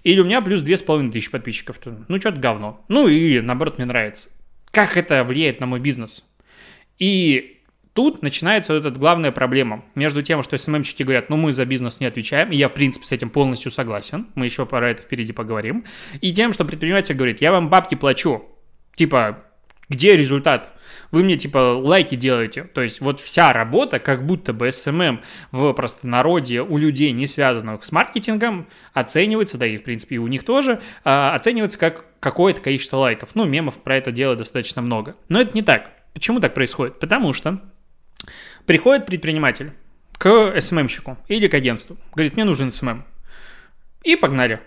Или 0.04 0.20
у 0.20 0.26
меня 0.26 0.42
плюс 0.42 0.62
2500 0.62 1.32
подписчиков. 1.32 1.78
Ну, 2.08 2.20
что-то 2.20 2.40
говно. 2.40 2.84
Ну, 2.88 3.08
и 3.08 3.40
наоборот, 3.42 3.78
мне 3.78 3.86
нравится 3.86 4.28
как 4.78 4.96
это 4.96 5.24
влияет 5.24 5.60
на 5.60 5.66
мой 5.66 5.80
бизнес. 5.80 6.24
И 7.00 7.64
тут 7.94 8.22
начинается 8.22 8.76
вот 8.76 8.86
эта 8.86 9.00
главная 9.00 9.32
проблема. 9.32 9.84
Между 9.96 10.22
тем, 10.22 10.44
что 10.44 10.56
СММщики 10.56 11.02
говорят, 11.02 11.32
ну 11.32 11.36
мы 11.36 11.52
за 11.52 11.66
бизнес 11.66 12.00
не 12.00 12.06
отвечаем, 12.06 12.52
и 12.52 12.58
я 12.58 12.70
в 12.70 12.76
принципе 12.76 13.08
с 13.08 13.12
этим 13.12 13.32
полностью 13.32 13.72
согласен, 13.72 14.28
мы 14.36 14.46
еще 14.46 14.68
про 14.68 14.92
это 14.92 15.02
впереди 15.02 15.34
поговорим, 15.34 15.86
и 16.22 16.32
тем, 16.32 16.54
что 16.54 16.64
предприниматель 16.64 17.16
говорит, 17.16 17.42
я 17.42 17.52
вам 17.52 17.70
бабки 17.70 17.96
плачу, 17.96 18.46
типа, 18.94 19.44
где 19.90 20.16
результат? 20.16 20.77
Вы 21.12 21.24
мне 21.24 21.38
типа 21.38 21.80
лайки 21.82 22.16
делаете. 22.16 22.64
То 22.64 22.82
есть 22.82 23.02
вот 23.02 23.20
вся 23.20 23.54
работа, 23.54 24.00
как 24.00 24.26
будто 24.26 24.54
бы 24.54 24.68
SMM 24.68 25.20
в 25.52 25.74
простонародье 25.74 26.64
у 26.64 26.78
людей, 26.78 27.12
не 27.12 27.28
связанных 27.28 27.86
с 27.86 27.92
маркетингом, 27.92 28.68
оценивается, 28.94 29.58
да 29.58 29.66
и 29.66 29.78
в 29.78 29.84
принципе 29.84 30.16
и 30.16 30.20
у 30.20 30.28
них 30.28 30.44
тоже, 30.44 30.82
а, 31.04 31.34
оценивается 31.36 31.80
как 31.80 32.06
какое-то 32.20 32.62
количество 32.62 32.98
лайков. 32.98 33.30
Ну, 33.36 33.46
мемов 33.46 33.76
про 33.76 33.98
это 33.98 34.12
дело 34.12 34.36
достаточно 34.36 34.82
много. 34.82 35.16
Но 35.30 35.40
это 35.40 35.56
не 35.56 35.62
так. 35.62 35.92
Почему 36.14 36.40
так 36.40 36.54
происходит? 36.54 37.00
Потому 37.00 37.34
что 37.34 37.62
приходит 38.66 39.06
предприниматель 39.06 39.72
к 40.18 40.28
SMM-щику 40.28 41.18
или 41.28 41.48
к 41.48 41.54
агентству, 41.54 41.98
говорит, 42.14 42.36
мне 42.36 42.44
нужен 42.44 42.70
SMM. 42.70 43.04
И 44.04 44.16
погнали. 44.16 44.62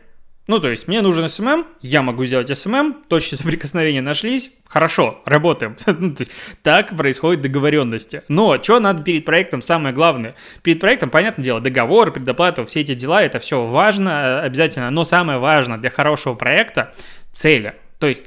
Ну, 0.51 0.59
то 0.59 0.69
есть, 0.69 0.89
мне 0.89 1.01
нужен 1.01 1.27
SMM, 1.27 1.65
я 1.81 2.03
могу 2.03 2.25
сделать 2.25 2.51
SMM, 2.51 3.05
точки 3.07 3.37
соприкосновения 3.37 4.03
нашлись, 4.03 4.51
хорошо, 4.67 5.23
работаем. 5.25 5.77
Ну, 5.87 6.13
то 6.13 6.23
есть, 6.23 6.33
так 6.65 6.97
происходит 6.97 7.41
договоренности. 7.41 8.25
Но 8.27 8.61
что 8.61 8.81
надо 8.81 9.05
перед 9.05 9.25
проектом, 9.25 9.63
самое 9.63 9.95
главное? 9.95 10.35
Перед 10.63 10.81
проектом, 10.81 11.09
понятное 11.09 11.45
дело, 11.45 11.61
договор, 11.61 12.13
предоплата, 12.13 12.65
все 12.65 12.81
эти 12.81 12.95
дела, 12.95 13.23
это 13.23 13.39
все 13.39 13.65
важно, 13.65 14.43
обязательно. 14.43 14.91
Но 14.91 15.05
самое 15.05 15.39
важное 15.39 15.79
для 15.79 15.89
хорошего 15.89 16.35
проекта– 16.35 16.95
цели. 17.33 17.77
То 18.01 18.09
есть, 18.09 18.27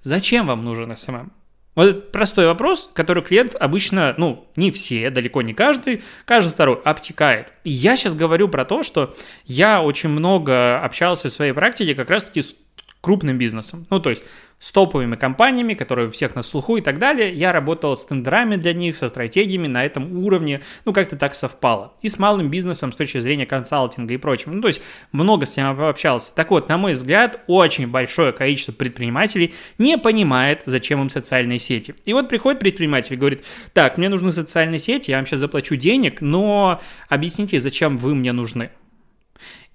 зачем 0.00 0.46
вам 0.46 0.64
нужен 0.64 0.92
SMM? 0.92 1.30
Вот 1.74 1.88
этот 1.88 2.12
простой 2.12 2.46
вопрос, 2.46 2.90
который 2.94 3.22
клиент 3.22 3.54
обычно, 3.58 4.14
ну, 4.16 4.46
не 4.56 4.70
все, 4.70 5.10
далеко 5.10 5.42
не 5.42 5.54
каждый, 5.54 6.02
каждый 6.24 6.50
второй 6.50 6.80
обтекает. 6.84 7.52
И 7.64 7.70
я 7.70 7.96
сейчас 7.96 8.14
говорю 8.14 8.48
про 8.48 8.64
то, 8.64 8.82
что 8.82 9.14
я 9.44 9.82
очень 9.82 10.08
много 10.08 10.80
общался 10.80 11.28
в 11.28 11.32
своей 11.32 11.52
практике 11.52 11.94
как 11.94 12.10
раз-таки 12.10 12.42
с 12.42 12.54
крупным 13.00 13.36
бизнесом. 13.36 13.86
Ну, 13.90 14.00
то 14.00 14.10
есть 14.10 14.24
с 14.58 14.72
топовыми 14.72 15.16
компаниями, 15.16 15.74
которые 15.74 16.08
у 16.08 16.10
всех 16.10 16.34
на 16.34 16.42
слуху 16.42 16.76
и 16.76 16.80
так 16.80 16.98
далее. 16.98 17.32
Я 17.32 17.52
работал 17.52 17.96
с 17.96 18.04
тендерами 18.04 18.56
для 18.56 18.72
них, 18.72 18.96
со 18.96 19.08
стратегиями 19.08 19.66
на 19.66 19.84
этом 19.84 20.24
уровне. 20.24 20.62
Ну, 20.84 20.92
как-то 20.92 21.16
так 21.16 21.34
совпало. 21.34 21.92
И 22.02 22.08
с 22.08 22.18
малым 22.18 22.48
бизнесом 22.48 22.92
с 22.92 22.96
точки 22.96 23.20
зрения 23.20 23.46
консалтинга 23.46 24.14
и 24.14 24.16
прочим. 24.16 24.56
Ну, 24.56 24.62
то 24.62 24.68
есть 24.68 24.80
много 25.12 25.46
с 25.46 25.56
ним 25.56 25.76
пообщался. 25.76 26.34
Так 26.34 26.50
вот, 26.50 26.68
на 26.68 26.78
мой 26.78 26.94
взгляд, 26.94 27.40
очень 27.46 27.88
большое 27.88 28.32
количество 28.32 28.72
предпринимателей 28.72 29.54
не 29.78 29.98
понимает, 29.98 30.62
зачем 30.66 31.02
им 31.02 31.10
социальные 31.10 31.58
сети. 31.58 31.94
И 32.04 32.12
вот 32.12 32.28
приходит 32.28 32.60
предприниматель 32.60 33.14
и 33.14 33.16
говорит, 33.16 33.44
так, 33.72 33.98
мне 33.98 34.08
нужны 34.08 34.32
социальные 34.32 34.78
сети, 34.78 35.10
я 35.10 35.18
вам 35.18 35.26
сейчас 35.26 35.40
заплачу 35.40 35.76
денег, 35.76 36.20
но 36.20 36.80
объясните, 37.08 37.60
зачем 37.60 37.96
вы 37.96 38.14
мне 38.14 38.32
нужны. 38.32 38.70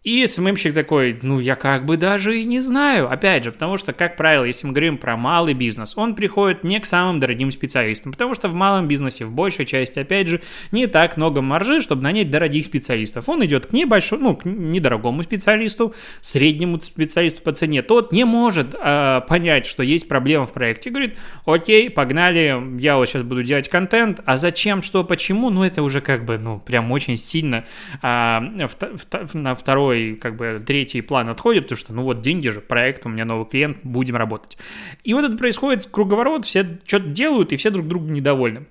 И 0.03 0.25
СММщик 0.25 0.73
такой, 0.73 1.19
ну, 1.23 1.41
я 1.41 1.55
как 1.55 1.85
бы 1.85 1.97
даже 1.97 2.39
и 2.39 2.45
не 2.45 2.61
знаю. 2.61 3.11
Опять 3.11 3.43
же, 3.43 3.51
потому 3.51 3.75
что, 3.75 3.91
как 3.91 4.15
правило, 4.15 4.45
если 4.45 4.65
мы 4.65 4.71
говорим 4.71 4.97
про 4.97 5.17
малый 5.17 5.53
бизнес, 5.53 5.97
он 5.97 6.15
приходит 6.15 6.63
не 6.63 6.79
к 6.79 6.85
самым 6.85 7.19
дорогим 7.19 7.51
специалистам, 7.51 8.13
потому 8.13 8.33
что 8.33 8.47
в 8.47 8.53
малом 8.53 8.87
бизнесе, 8.87 9.25
в 9.25 9.31
большей 9.31 9.65
части, 9.65 9.99
опять 9.99 10.27
же, 10.27 10.41
не 10.71 10.87
так 10.87 11.17
много 11.17 11.41
маржи, 11.41 11.81
чтобы 11.81 12.01
нанять 12.01 12.31
дорогих 12.31 12.63
специалистов. 12.63 13.27
Он 13.27 13.43
идет 13.43 13.65
к 13.65 13.73
небольшому, 13.73 14.23
ну, 14.23 14.35
к 14.37 14.45
недорогому 14.45 15.21
специалисту, 15.21 15.93
среднему 16.21 16.79
специалисту 16.79 17.41
по 17.41 17.51
цене. 17.51 17.81
Тот 17.81 18.13
не 18.13 18.23
может 18.23 18.75
э, 18.79 19.21
понять, 19.27 19.65
что 19.65 19.83
есть 19.83 20.07
проблема 20.07 20.45
в 20.45 20.53
проекте. 20.53 20.91
Говорит, 20.91 21.17
окей, 21.45 21.89
погнали, 21.89 22.79
я 22.79 22.95
вот 22.95 23.09
сейчас 23.09 23.23
буду 23.23 23.43
делать 23.43 23.67
контент, 23.67 24.21
а 24.25 24.37
зачем, 24.37 24.81
что, 24.81 25.03
почему, 25.03 25.49
ну, 25.49 25.65
это 25.65 25.83
уже 25.83 25.99
как 25.99 26.23
бы, 26.23 26.37
ну, 26.37 26.59
прям 26.59 26.89
очень 26.93 27.17
сильно 27.17 27.65
э, 28.01 28.39
на 29.33 29.55
второй 29.55 29.88
второй, 29.89 30.15
как 30.15 30.35
бы 30.35 30.61
третий 30.65 31.01
план 31.01 31.29
отходит, 31.29 31.63
потому 31.63 31.79
что, 31.79 31.93
ну 31.93 32.03
вот, 32.03 32.21
деньги 32.21 32.49
же, 32.49 32.61
проект, 32.61 33.05
у 33.05 33.09
меня 33.09 33.25
новый 33.25 33.45
клиент, 33.45 33.77
будем 33.83 34.15
работать. 34.15 34.57
И 35.03 35.13
вот 35.13 35.25
это 35.25 35.37
происходит 35.37 35.87
круговорот, 35.87 36.45
все 36.45 36.79
что-то 36.85 37.07
делают, 37.07 37.51
и 37.51 37.57
все 37.57 37.69
друг 37.69 37.87
другу 37.87 38.07
недовольны. 38.07 38.67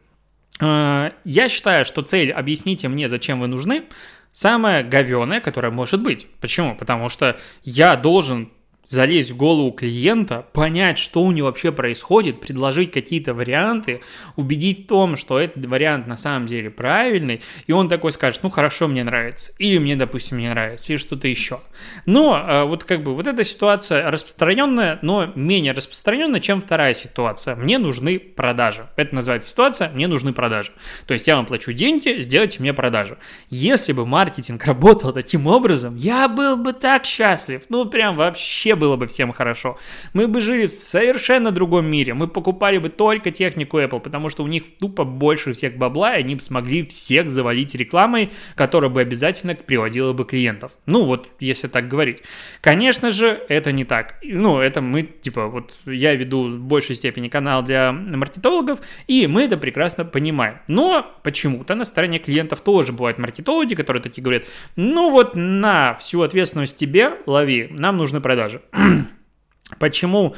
А, 0.60 1.12
я 1.24 1.48
считаю, 1.48 1.84
что 1.84 2.02
цель 2.02 2.32
«объясните 2.32 2.88
мне, 2.88 3.08
зачем 3.08 3.40
вы 3.40 3.48
нужны» 3.48 3.84
самая 4.32 4.84
говеная, 4.84 5.40
которая 5.40 5.72
может 5.72 6.02
быть. 6.02 6.26
Почему? 6.40 6.76
Потому 6.76 7.08
что 7.08 7.38
я 7.64 7.96
должен 7.96 8.50
залезть 8.88 9.30
в 9.30 9.36
голову 9.36 9.70
клиента, 9.70 10.46
понять, 10.52 10.98
что 10.98 11.22
у 11.22 11.30
него 11.30 11.46
вообще 11.48 11.72
происходит, 11.72 12.40
предложить 12.40 12.90
какие-то 12.90 13.34
варианты, 13.34 14.00
убедить 14.36 14.84
в 14.84 14.86
том, 14.88 15.16
что 15.16 15.38
этот 15.38 15.64
вариант 15.66 16.06
на 16.06 16.16
самом 16.16 16.46
деле 16.46 16.70
правильный, 16.70 17.42
и 17.66 17.72
он 17.72 17.88
такой 17.88 18.12
скажет, 18.12 18.42
ну 18.42 18.50
хорошо, 18.50 18.88
мне 18.88 19.04
нравится, 19.04 19.52
или 19.58 19.78
мне, 19.78 19.94
допустим, 19.94 20.38
не 20.38 20.48
нравится, 20.48 20.92
или 20.92 20.98
что-то 20.98 21.28
еще. 21.28 21.60
Но 22.06 22.34
а, 22.34 22.64
вот 22.64 22.84
как 22.84 23.02
бы 23.02 23.14
вот 23.14 23.26
эта 23.26 23.44
ситуация 23.44 24.10
распространенная, 24.10 24.98
но 25.02 25.26
менее 25.34 25.72
распространенная, 25.72 26.40
чем 26.40 26.60
вторая 26.60 26.94
ситуация. 26.94 27.56
Мне 27.56 27.78
нужны 27.78 28.18
продажи. 28.18 28.88
Это 28.96 29.14
называется 29.14 29.50
ситуация, 29.50 29.90
мне 29.90 30.08
нужны 30.08 30.32
продажи. 30.32 30.72
То 31.06 31.12
есть 31.12 31.26
я 31.26 31.36
вам 31.36 31.46
плачу 31.46 31.72
деньги, 31.72 32.20
сделайте 32.20 32.60
мне 32.60 32.72
продажи. 32.72 33.18
Если 33.50 33.92
бы 33.92 34.06
маркетинг 34.06 34.64
работал 34.64 35.12
таким 35.12 35.46
образом, 35.46 35.96
я 35.96 36.28
был 36.28 36.56
бы 36.56 36.72
так 36.72 37.04
счастлив, 37.04 37.62
ну 37.68 37.84
прям 37.84 38.16
вообще 38.16 38.77
было 38.78 38.96
бы 38.96 39.06
всем 39.06 39.32
хорошо. 39.32 39.78
Мы 40.14 40.28
бы 40.28 40.40
жили 40.40 40.66
в 40.66 40.72
совершенно 40.72 41.50
другом 41.50 41.86
мире. 41.86 42.14
Мы 42.14 42.28
покупали 42.28 42.78
бы 42.78 42.88
только 42.88 43.30
технику 43.30 43.78
Apple, 43.78 44.00
потому 44.00 44.28
что 44.28 44.44
у 44.44 44.46
них 44.46 44.62
тупо 44.78 45.04
больше 45.04 45.52
всех 45.52 45.76
бабла, 45.76 46.16
и 46.16 46.20
они 46.20 46.34
бы 46.34 46.40
смогли 46.40 46.84
всех 46.84 47.30
завалить 47.30 47.74
рекламой, 47.74 48.30
которая 48.54 48.90
бы 48.90 49.00
обязательно 49.00 49.54
приводила 49.54 50.12
бы 50.12 50.24
клиентов. 50.24 50.72
Ну 50.86 51.04
вот, 51.04 51.28
если 51.40 51.68
так 51.68 51.88
говорить. 51.88 52.22
Конечно 52.60 53.10
же, 53.10 53.40
это 53.48 53.72
не 53.72 53.84
так. 53.84 54.16
Ну, 54.22 54.60
это 54.60 54.80
мы, 54.80 55.02
типа, 55.02 55.46
вот 55.46 55.74
я 55.86 56.14
веду 56.14 56.48
в 56.48 56.64
большей 56.64 56.94
степени 56.94 57.28
канал 57.28 57.62
для 57.62 57.92
маркетологов, 57.92 58.80
и 59.06 59.26
мы 59.26 59.42
это 59.42 59.56
прекрасно 59.56 60.04
понимаем. 60.04 60.58
Но 60.68 61.06
почему-то 61.22 61.74
на 61.74 61.84
стороне 61.84 62.18
клиентов 62.18 62.60
тоже 62.60 62.92
бывают 62.92 63.18
маркетологи, 63.18 63.74
которые 63.74 64.02
такие 64.02 64.22
говорят, 64.22 64.44
ну 64.76 65.10
вот 65.10 65.34
на 65.34 65.94
всю 65.94 66.22
ответственность 66.22 66.76
тебе 66.76 67.12
лови, 67.26 67.68
нам 67.70 67.96
нужны 67.96 68.20
продажи. 68.20 68.60
Почему 69.78 70.34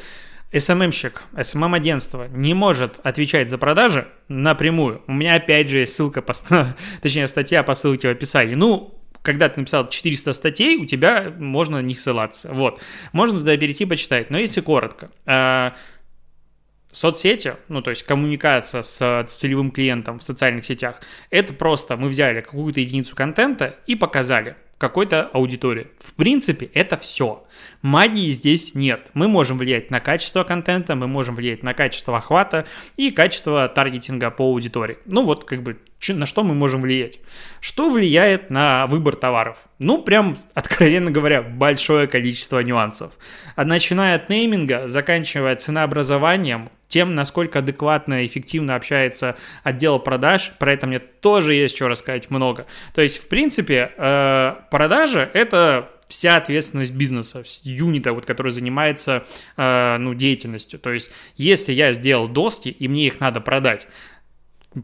SMM-щик, 0.51 1.21
SMM-агентство 1.33 2.27
не 2.29 2.53
может 2.53 2.99
отвечать 3.03 3.49
за 3.49 3.57
продажи 3.57 4.07
напрямую? 4.27 5.01
У 5.07 5.13
меня 5.13 5.35
опять 5.35 5.69
же 5.69 5.79
есть 5.79 5.95
ссылка, 5.95 6.21
по, 6.21 6.33
точнее 7.01 7.27
статья 7.27 7.63
по 7.63 7.73
ссылке 7.73 8.09
в 8.09 8.11
описании. 8.11 8.55
Ну, 8.55 8.99
когда 9.21 9.49
ты 9.49 9.59
написал 9.59 9.87
400 9.87 10.33
статей, 10.33 10.77
у 10.77 10.85
тебя 10.85 11.31
можно 11.37 11.77
на 11.77 11.85
них 11.85 12.01
ссылаться. 12.01 12.49
Вот. 12.53 12.81
Можно 13.13 13.39
туда 13.39 13.55
перейти 13.55 13.85
почитать. 13.85 14.29
Но 14.29 14.37
если 14.37 14.61
коротко. 14.61 15.11
Э, 15.25 15.71
соцсети, 16.91 17.53
ну, 17.67 17.81
то 17.81 17.91
есть 17.91 18.03
коммуникация 18.03 18.83
с, 18.83 18.99
с 18.99 19.33
целевым 19.33 19.71
клиентом 19.71 20.19
в 20.19 20.23
социальных 20.23 20.65
сетях, 20.65 21.01
это 21.29 21.53
просто 21.53 21.97
мы 21.97 22.09
взяли 22.09 22.41
какую-то 22.41 22.79
единицу 22.79 23.15
контента 23.15 23.75
и 23.87 23.95
показали 23.95 24.55
какой-то 24.81 25.29
аудитории. 25.31 25.89
В 25.99 26.15
принципе, 26.15 26.65
это 26.73 26.97
все. 26.97 27.45
Магии 27.83 28.31
здесь 28.31 28.73
нет. 28.73 29.11
Мы 29.13 29.27
можем 29.27 29.59
влиять 29.59 29.91
на 29.91 29.99
качество 29.99 30.43
контента, 30.43 30.95
мы 30.95 31.07
можем 31.07 31.35
влиять 31.35 31.61
на 31.61 31.75
качество 31.75 32.17
охвата 32.17 32.65
и 32.97 33.11
качество 33.11 33.69
таргетинга 33.69 34.31
по 34.31 34.43
аудитории. 34.45 34.97
Ну 35.05 35.23
вот, 35.23 35.45
как 35.45 35.61
бы, 35.61 35.77
на 36.07 36.25
что 36.25 36.43
мы 36.43 36.55
можем 36.55 36.81
влиять? 36.81 37.19
Что 37.59 37.91
влияет 37.91 38.49
на 38.49 38.87
выбор 38.87 39.15
товаров? 39.15 39.59
Ну, 39.77 40.01
прям, 40.01 40.35
откровенно 40.55 41.11
говоря, 41.11 41.43
большое 41.43 42.07
количество 42.07 42.57
нюансов. 42.59 43.11
Начиная 43.55 44.15
от 44.15 44.29
нейминга, 44.29 44.87
заканчивая 44.87 45.55
ценообразованием, 45.57 46.69
тем, 46.91 47.15
насколько 47.15 47.59
адекватно 47.59 48.23
и 48.23 48.27
эффективно 48.27 48.75
общается 48.75 49.37
отдел 49.63 49.97
продаж. 49.97 50.53
Про 50.59 50.73
это 50.73 50.87
мне 50.87 50.99
тоже 50.99 51.53
есть 51.53 51.75
что 51.75 51.87
рассказать 51.87 52.29
много. 52.29 52.67
То 52.93 53.01
есть, 53.01 53.17
в 53.17 53.27
принципе, 53.27 53.91
э, 53.97 54.55
продажа– 54.69 55.29
это 55.33 55.89
вся 56.11 56.35
ответственность 56.35 56.93
бизнеса, 56.93 57.43
юнита, 57.63 58.11
вот, 58.11 58.25
который 58.25 58.51
занимается 58.51 59.25
э, 59.55 59.97
ну, 59.97 60.13
деятельностью. 60.13 60.77
То 60.77 60.91
есть, 60.91 61.09
если 61.37 61.71
я 61.71 61.93
сделал 61.93 62.27
доски, 62.27 62.67
и 62.67 62.87
мне 62.89 63.07
их 63.07 63.21
надо 63.21 63.39
продать, 63.39 63.87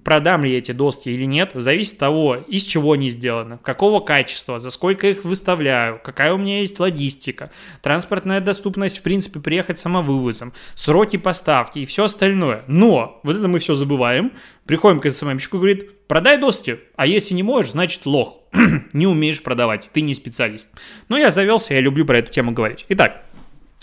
продам 0.04 0.44
ли 0.44 0.54
эти 0.54 0.72
доски 0.72 1.10
или 1.10 1.24
нет, 1.24 1.52
зависит 1.54 1.94
от 1.94 2.00
того, 2.00 2.36
из 2.36 2.64
чего 2.64 2.94
они 2.94 3.10
сделаны, 3.10 3.58
какого 3.58 4.00
качества, 4.02 4.60
за 4.60 4.70
сколько 4.70 5.08
их 5.08 5.24
выставляю, 5.24 6.00
какая 6.04 6.34
у 6.34 6.38
меня 6.38 6.60
есть 6.60 6.80
логистика, 6.80 7.52
транспортная 7.82 8.42
доступность, 8.42 8.98
в 8.98 9.02
принципе, 9.02 9.40
приехать 9.40 9.80
самовывозом, 9.80 10.54
сроки 10.76 11.18
поставки 11.18 11.80
и 11.80 11.86
все 11.86 12.06
остальное. 12.06 12.64
Но 12.68 13.22
вот 13.24 13.38
это 13.38 13.48
мы 13.48 13.60
все 13.60 13.76
забываем, 13.76 14.34
приходим 14.66 15.00
к 15.00 15.10
СММщику 15.10 15.58
и 15.58 15.60
говорит, 15.60 16.08
продай 16.08 16.38
доски, 16.38 16.80
а 16.96 17.08
если 17.08 17.34
не 17.34 17.44
можешь, 17.44 17.72
значит 17.72 18.06
лох, 18.06 18.42
не 18.94 19.08
умеешь 19.08 19.42
продавать, 19.42 19.90
ты 19.94 20.02
не 20.02 20.14
специалист. 20.14 20.70
Но 21.08 21.18
я 21.18 21.32
завелся, 21.32 21.74
я 21.74 21.80
люблю 21.80 22.06
про 22.06 22.20
эту 22.20 22.32
тему 22.32 22.52
говорить. 22.52 22.86
Итак, 22.90 23.24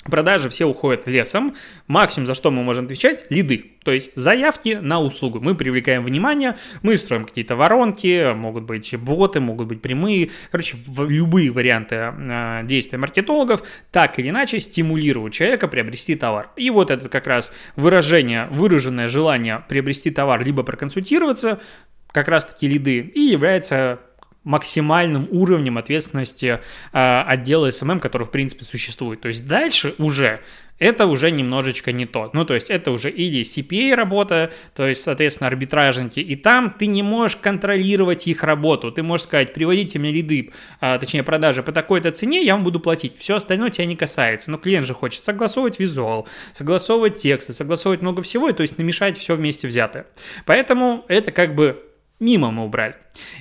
Продажи 0.05 0.49
все 0.49 0.67
уходят 0.67 1.07
лесом. 1.07 1.55
Максимум, 1.87 2.27
за 2.27 2.35
что 2.35 2.51
мы 2.51 2.63
можем 2.63 2.85
отвечать, 2.85 3.25
лиды. 3.31 3.73
То 3.85 3.93
есть 3.93 4.11
заявки 4.15 4.79
на 4.81 5.01
услугу. 5.01 5.41
Мы 5.41 5.55
привлекаем 5.55 6.05
внимание, 6.05 6.57
мы 6.83 6.97
строим 6.97 7.25
какие-то 7.25 7.57
воронки, 7.57 8.33
могут 8.35 8.65
быть 8.65 8.95
боты, 8.97 9.41
могут 9.41 9.69
быть 9.69 9.83
прямые. 9.83 10.31
Короче, 10.51 10.77
любые 10.97 11.51
варианты 11.51 11.97
э, 11.97 12.61
действия 12.65 12.99
маркетологов 12.99 13.63
так 13.91 14.19
или 14.19 14.31
иначе 14.31 14.61
стимулируют 14.61 15.35
человека 15.35 15.69
приобрести 15.69 16.17
товар. 16.17 16.51
И 16.57 16.71
вот 16.71 16.91
это 16.91 17.09
как 17.09 17.27
раз 17.27 17.53
выражение, 17.77 18.49
выраженное 18.51 19.09
желание 19.09 19.65
приобрести 19.69 20.11
товар, 20.11 20.45
либо 20.45 20.63
проконсультироваться, 20.63 21.61
как 22.13 22.29
раз 22.29 22.45
таки 22.45 22.69
лиды, 22.69 23.01
и 23.01 23.21
является 23.21 24.01
максимальным 24.45 25.27
уровнем 25.31 25.79
ответственности 25.79 26.61
э, 26.93 27.23
отдела 27.27 27.69
SMM, 27.69 28.01
который, 28.01 28.25
в 28.25 28.31
принципе, 28.31 28.65
существует. 28.65 29.21
То 29.21 29.29
есть 29.29 29.49
дальше 29.49 29.95
уже 29.99 30.41
это 30.79 31.07
уже 31.07 31.31
немножечко 31.31 31.93
не 31.93 32.05
то. 32.05 32.31
Ну, 32.33 32.45
то 32.45 32.55
есть 32.55 32.69
это 32.69 32.91
уже 32.91 33.11
или 33.11 33.43
CPA 33.43 33.95
работа, 33.95 34.53
то 34.75 34.87
есть, 34.87 35.03
соответственно, 35.03 35.49
арбитражники, 35.49 36.19
и 36.21 36.35
там 36.37 36.71
ты 36.71 36.87
не 36.87 37.03
можешь 37.03 37.37
контролировать 37.37 38.27
их 38.27 38.43
работу. 38.43 38.91
Ты 38.91 39.03
можешь 39.03 39.25
сказать, 39.25 39.55
приводите 39.55 39.99
мне 39.99 40.11
лиды, 40.11 40.51
а, 40.81 40.99
точнее, 40.99 41.23
продажи 41.23 41.63
по 41.63 41.73
такой-то 41.73 42.11
цене, 42.11 42.43
я 42.45 42.55
вам 42.55 42.65
буду 42.65 42.81
платить. 42.81 43.17
Все 43.17 43.37
остальное 43.37 43.71
тебя 43.71 43.87
не 43.87 43.97
касается. 43.97 44.51
Но 44.51 44.59
клиент 44.59 44.87
же 44.87 44.95
хочет 44.95 45.25
согласовывать 45.25 45.79
визуал, 45.79 46.27
согласовывать 46.53 47.17
тексты, 47.17 47.53
согласовывать 47.53 48.03
много 48.03 48.23
всего, 48.23 48.49
и, 48.49 48.53
то 48.53 48.63
есть 48.63 48.79
намешать 48.79 49.17
все 49.17 49.37
вместе 49.37 49.69
взятое. 49.69 50.07
Поэтому 50.45 51.05
это 51.09 51.31
как 51.31 51.55
бы 51.55 51.83
мимо 52.25 52.51
мы 52.51 52.65
убрали. 52.65 52.97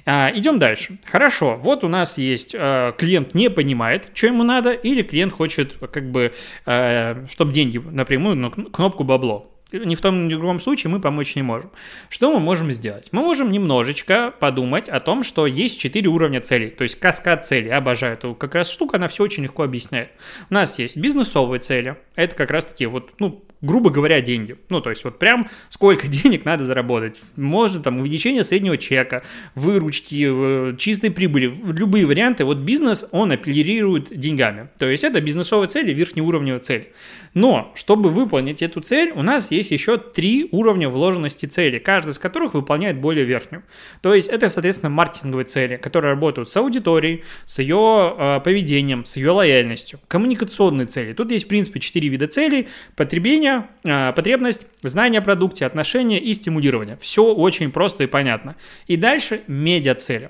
А, 0.05 0.31
идем 0.35 0.59
дальше. 0.59 0.97
Хорошо, 1.05 1.57
вот 1.61 1.83
у 1.83 1.87
нас 1.87 2.17
есть 2.17 2.53
э, 2.53 2.93
клиент 2.97 3.33
не 3.33 3.49
понимает, 3.49 4.09
что 4.13 4.27
ему 4.27 4.43
надо, 4.43 4.71
или 4.71 5.01
клиент 5.01 5.33
хочет, 5.33 5.73
как 5.91 6.11
бы, 6.11 6.33
э, 6.65 7.25
чтобы 7.29 7.53
деньги 7.53 7.77
напрямую, 7.77 8.35
на 8.35 8.51
кнопку 8.51 9.03
бабло 9.03 9.49
ни 9.73 9.95
в 9.95 10.01
том, 10.01 10.27
ни 10.27 10.33
в 10.33 10.37
другом 10.37 10.59
случае 10.59 10.91
мы 10.91 10.99
помочь 10.99 11.35
не 11.35 11.41
можем. 11.41 11.71
Что 12.09 12.31
мы 12.31 12.39
можем 12.39 12.71
сделать? 12.71 13.09
Мы 13.11 13.21
можем 13.21 13.51
немножечко 13.51 14.33
подумать 14.39 14.87
о 14.87 14.99
том, 14.99 15.23
что 15.23 15.47
есть 15.47 15.79
четыре 15.79 16.09
уровня 16.09 16.41
целей, 16.41 16.69
то 16.69 16.83
есть 16.83 16.99
каскад 16.99 17.45
целей. 17.45 17.69
Обожаю 17.69 18.13
эту 18.13 18.35
как 18.35 18.55
раз 18.55 18.69
штуку, 18.69 18.95
она 18.95 19.07
все 19.07 19.23
очень 19.23 19.43
легко 19.43 19.63
объясняет. 19.63 20.11
У 20.49 20.53
нас 20.53 20.77
есть 20.79 20.97
бизнесовые 20.97 21.59
цели, 21.59 21.97
это 22.15 22.35
как 22.35 22.51
раз 22.51 22.65
таки 22.65 22.85
вот, 22.85 23.19
ну, 23.19 23.43
грубо 23.63 23.89
говоря, 23.89 24.22
деньги. 24.22 24.58
Ну, 24.70 24.82
то 24.82 24.91
есть 24.91 25.03
вот 25.03 25.17
прям 25.17 25.50
сколько 25.70 26.08
денег 26.24 26.46
надо 26.46 26.65
заработать. 26.65 27.20
Может 27.36 27.84
там 27.84 28.00
увеличение 28.00 28.43
среднего 28.43 28.77
чека, 28.77 29.24
выручки, 29.55 30.75
чистой 30.77 31.10
прибыли, 31.10 31.51
любые 31.65 32.05
варианты. 32.05 32.46
Вот 32.46 32.60
бизнес, 32.60 33.08
он 33.12 33.32
апеллирует 33.32 34.15
деньгами. 34.17 34.70
То 34.77 34.88
есть 34.88 35.03
это 35.03 35.22
бизнесовые 35.22 35.70
цели, 35.70 35.93
верхнеуровневые 35.93 36.60
цели. 36.60 36.89
Но, 37.34 37.72
чтобы 37.74 38.10
выполнить 38.10 38.62
эту 38.62 38.82
цель, 38.82 39.12
у 39.15 39.24
нас 39.24 39.50
есть 39.50 39.72
еще 39.72 39.98
три 39.98 40.48
уровня 40.51 40.89
вложенности 40.89 41.48
цели, 41.48 41.79
каждый 41.79 42.12
из 42.12 42.20
которых 42.20 42.53
выполняет 42.53 43.00
более 43.00 43.25
верхнюю. 43.25 43.63
То 44.01 44.13
есть 44.13 44.27
это, 44.27 44.50
соответственно, 44.50 44.91
маркетинговые 44.91 45.46
цели, 45.46 45.77
которые 45.77 46.12
работают 46.12 46.50
с 46.50 46.58
аудиторией, 46.58 47.24
с 47.46 47.60
ее 47.60 48.15
э, 48.17 48.39
поведением, 48.43 49.05
с 49.05 49.17
ее 49.17 49.32
лояльностью. 49.32 50.00
Коммуникационные 50.08 50.86
цели. 50.86 51.13
Тут 51.13 51.32
есть, 51.32 51.46
в 51.46 51.48
принципе, 51.48 51.79
четыре 51.79 52.10
вида 52.10 52.27
целей. 52.27 52.67
Потребление, 52.96 53.52
э, 53.83 54.13
потребность, 54.13 54.67
знание 54.83 55.19
о 55.19 55.24
продукте, 55.24 55.65
отношения 55.65 56.19
и 56.19 56.33
стимулирование. 56.33 56.98
Все 56.98 57.24
очень 57.24 57.72
просто 57.72 58.03
и 58.03 58.07
понятно. 58.07 58.55
И 58.88 58.98
дальше 58.98 59.41
медиа 59.48 59.95
цели. 59.95 60.29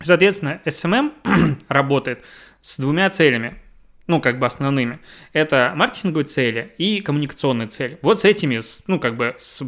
Соответственно, 0.00 0.60
SMM 0.64 1.12
работает 1.68 2.24
с 2.60 2.78
двумя 2.78 3.10
целями 3.10 3.56
ну, 4.06 4.20
как 4.20 4.38
бы 4.38 4.46
основными. 4.46 4.98
Это 5.32 5.72
маркетинговые 5.74 6.26
цели 6.26 6.74
и 6.78 7.00
коммуникационные 7.00 7.68
цели. 7.68 7.98
Вот 8.02 8.20
с 8.20 8.24
этими, 8.24 8.60
ну, 8.86 9.00
как 9.00 9.16
бы 9.16 9.34
с 9.38 9.62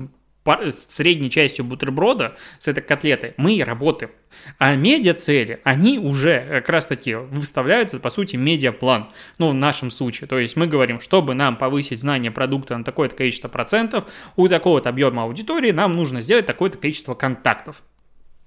средней 0.70 1.30
частью 1.30 1.64
бутерброда, 1.64 2.36
с 2.58 2.68
этой 2.68 2.82
котлетой, 2.82 3.34
мы 3.36 3.54
и 3.54 3.62
работаем. 3.62 4.12
А 4.58 4.74
медиа-цели, 4.74 5.60
они 5.64 5.98
уже 5.98 6.46
как 6.48 6.68
раз-таки 6.68 7.14
выставляются, 7.14 8.00
по 8.00 8.10
сути, 8.10 8.36
медиаплан, 8.36 9.08
ну, 9.38 9.50
в 9.50 9.54
нашем 9.54 9.90
случае. 9.90 10.28
То 10.28 10.38
есть 10.38 10.56
мы 10.56 10.66
говорим, 10.66 11.00
чтобы 11.00 11.34
нам 11.34 11.56
повысить 11.56 12.00
знание 12.00 12.30
продукта 12.30 12.76
на 12.76 12.84
такое-то 12.84 13.16
количество 13.16 13.48
процентов, 13.48 14.04
у 14.36 14.48
такого-то 14.48 14.88
объема 14.88 15.22
аудитории 15.22 15.70
нам 15.70 15.96
нужно 15.96 16.20
сделать 16.20 16.46
такое-то 16.46 16.78
количество 16.78 17.14
контактов 17.14 17.82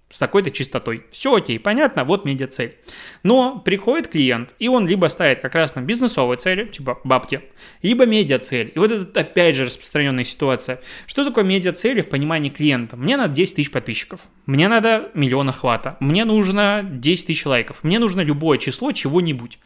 с 0.09 0.19
такой-то 0.19 0.51
частотой. 0.51 1.05
Все 1.11 1.35
окей, 1.35 1.59
понятно, 1.59 2.03
вот 2.05 2.23
медиацель. 2.23 2.75
Но 3.23 3.59
приходит 3.59 4.07
клиент, 4.07 4.49
и 4.57 4.67
он 4.69 4.87
либо 4.87 5.07
ставит 5.07 5.41
как 5.41 5.55
раз 5.55 5.75
на 5.75 5.81
бизнесовые 5.81 6.37
цели, 6.37 6.65
типа 6.65 6.99
бабки, 7.03 7.41
либо 7.81 8.05
медиацель. 8.05 8.71
И 8.73 8.79
вот 8.79 8.91
это 8.91 9.19
опять 9.19 9.55
же 9.55 9.65
распространенная 9.65 10.23
ситуация. 10.23 10.81
Что 11.07 11.25
такое 11.25 11.43
медиацели 11.43 12.01
в 12.01 12.09
понимании 12.09 12.49
клиента? 12.49 12.95
Мне 12.95 13.17
надо 13.17 13.33
10 13.33 13.55
тысяч 13.55 13.71
подписчиков, 13.71 14.21
мне 14.45 14.69
надо 14.69 15.11
миллион 15.13 15.49
охвата, 15.49 15.97
мне 15.99 16.23
нужно 16.23 16.87
10 16.89 17.27
тысяч 17.27 17.45
лайков, 17.45 17.83
мне 17.83 17.99
нужно 17.99 18.21
любое 18.21 18.57
число 18.57 18.93
чего-нибудь. 18.93 19.59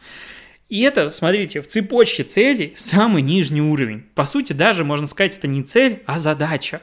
И 0.68 0.80
это, 0.80 1.10
смотрите, 1.10 1.60
в 1.60 1.66
цепочке 1.66 2.24
целей 2.24 2.72
самый 2.76 3.20
нижний 3.20 3.60
уровень. 3.60 4.06
По 4.14 4.24
сути, 4.24 4.54
даже 4.54 4.84
можно 4.84 5.06
сказать, 5.06 5.36
это 5.36 5.46
не 5.46 5.62
цель, 5.62 6.02
а 6.06 6.18
задача. 6.18 6.80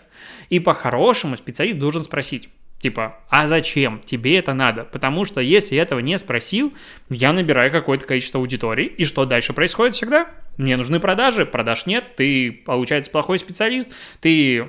И 0.49 0.59
по-хорошему 0.59 1.37
специалист 1.37 1.79
должен 1.79 2.03
спросить, 2.03 2.49
Типа, 2.79 3.17
а 3.29 3.45
зачем 3.45 4.01
тебе 4.05 4.37
это 4.37 4.53
надо? 4.53 4.85
Потому 4.85 5.25
что 5.25 5.41
если 5.41 5.75
я 5.75 5.81
этого 5.81 5.99
не 5.99 6.17
спросил, 6.17 6.73
я 7.09 7.33
набираю 7.33 7.71
какое-то 7.71 8.05
количество 8.05 8.39
аудитории, 8.39 8.85
и 8.85 9.03
что 9.03 9.25
дальше 9.25 9.51
происходит 9.51 9.95
всегда? 9.95 10.29
Мне 10.57 10.77
нужны 10.77 11.01
продажи, 11.01 11.45
продаж 11.45 11.85
нет, 11.85 12.15
ты, 12.15 12.51
получается, 12.51 13.11
плохой 13.11 13.37
специалист, 13.37 13.89
ты 14.21 14.63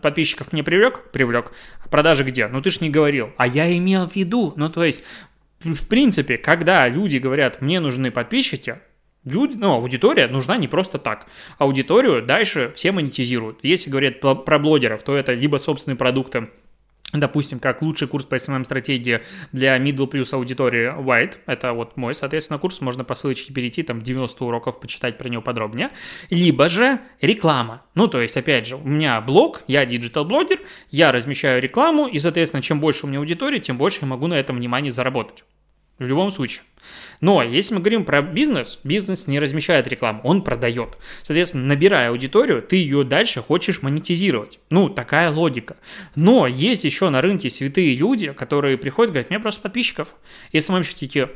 подписчиков 0.00 0.52
не 0.52 0.62
привлек? 0.62 1.10
Привлек. 1.10 1.52
Продажи 1.90 2.22
где? 2.22 2.46
Ну 2.46 2.62
ты 2.62 2.70
ж 2.70 2.80
не 2.80 2.90
говорил. 2.90 3.30
А 3.36 3.46
я 3.46 3.76
имел 3.76 4.08
в 4.08 4.14
виду. 4.14 4.52
Ну 4.56 4.70
то 4.70 4.84
есть, 4.84 5.02
в 5.60 5.88
принципе, 5.88 6.38
когда 6.38 6.86
люди 6.88 7.16
говорят, 7.18 7.62
мне 7.62 7.80
нужны 7.80 8.10
подписчики, 8.10 8.78
Люди, 9.24 9.56
ну, 9.56 9.72
аудитория 9.72 10.28
нужна 10.28 10.56
не 10.56 10.68
просто 10.68 10.98
так. 10.98 11.26
Аудиторию 11.58 12.24
дальше 12.24 12.72
все 12.76 12.92
монетизируют. 12.92 13.58
Если 13.64 13.90
говорят 13.90 14.20
про 14.20 14.58
блогеров, 14.60 15.02
то 15.02 15.16
это 15.16 15.32
либо 15.32 15.56
собственные 15.56 15.96
продукты, 15.96 16.48
Допустим, 17.12 17.60
как 17.60 17.82
лучший 17.82 18.08
курс 18.08 18.24
по 18.24 18.34
SMM-стратегии 18.34 19.22
для 19.52 19.78
middle 19.78 20.06
плюс 20.06 20.32
аудитории 20.32 20.92
White. 20.92 21.36
Это 21.46 21.72
вот 21.72 21.96
мой, 21.96 22.14
соответственно, 22.14 22.58
курс. 22.58 22.80
Можно 22.80 23.04
по 23.04 23.14
ссылочке 23.14 23.52
перейти, 23.54 23.82
там 23.82 24.02
90 24.02 24.44
уроков, 24.44 24.80
почитать 24.80 25.16
про 25.16 25.28
него 25.28 25.40
подробнее. 25.40 25.90
Либо 26.30 26.68
же 26.68 27.00
реклама. 27.20 27.82
Ну, 27.94 28.08
то 28.08 28.20
есть, 28.20 28.36
опять 28.36 28.66
же, 28.66 28.76
у 28.76 28.86
меня 28.86 29.20
блог, 29.20 29.62
я 29.68 29.86
digital-блогер, 29.86 30.60
я 30.90 31.12
размещаю 31.12 31.62
рекламу, 31.62 32.06
и, 32.08 32.18
соответственно, 32.18 32.62
чем 32.62 32.80
больше 32.80 33.06
у 33.06 33.08
меня 33.08 33.20
аудитории, 33.20 33.60
тем 33.60 33.78
больше 33.78 34.00
я 34.02 34.08
могу 34.08 34.26
на 34.26 34.34
этом 34.34 34.56
внимание 34.56 34.90
заработать. 34.90 35.44
В 35.98 36.04
любом 36.04 36.30
случае. 36.30 36.62
Но 37.20 37.42
если 37.42 37.74
мы 37.74 37.80
говорим 37.80 38.04
про 38.04 38.20
бизнес, 38.20 38.78
бизнес 38.84 39.26
не 39.26 39.40
размещает 39.40 39.86
рекламу, 39.88 40.20
он 40.24 40.42
продает. 40.42 40.98
Соответственно, 41.22 41.64
набирая 41.64 42.10
аудиторию, 42.10 42.62
ты 42.62 42.76
ее 42.76 43.04
дальше 43.04 43.42
хочешь 43.42 43.82
монетизировать. 43.82 44.58
Ну, 44.70 44.88
такая 44.88 45.30
логика. 45.30 45.76
Но 46.14 46.46
есть 46.46 46.84
еще 46.84 47.08
на 47.08 47.22
рынке 47.22 47.48
святые 47.48 47.96
люди, 47.96 48.32
которые 48.32 48.76
приходят 48.76 49.10
и 49.10 49.12
говорят, 49.14 49.30
мне 49.30 49.40
просто 49.40 49.62
подписчиков. 49.62 50.14
Мы 50.52 50.60
такие, 51.00 51.30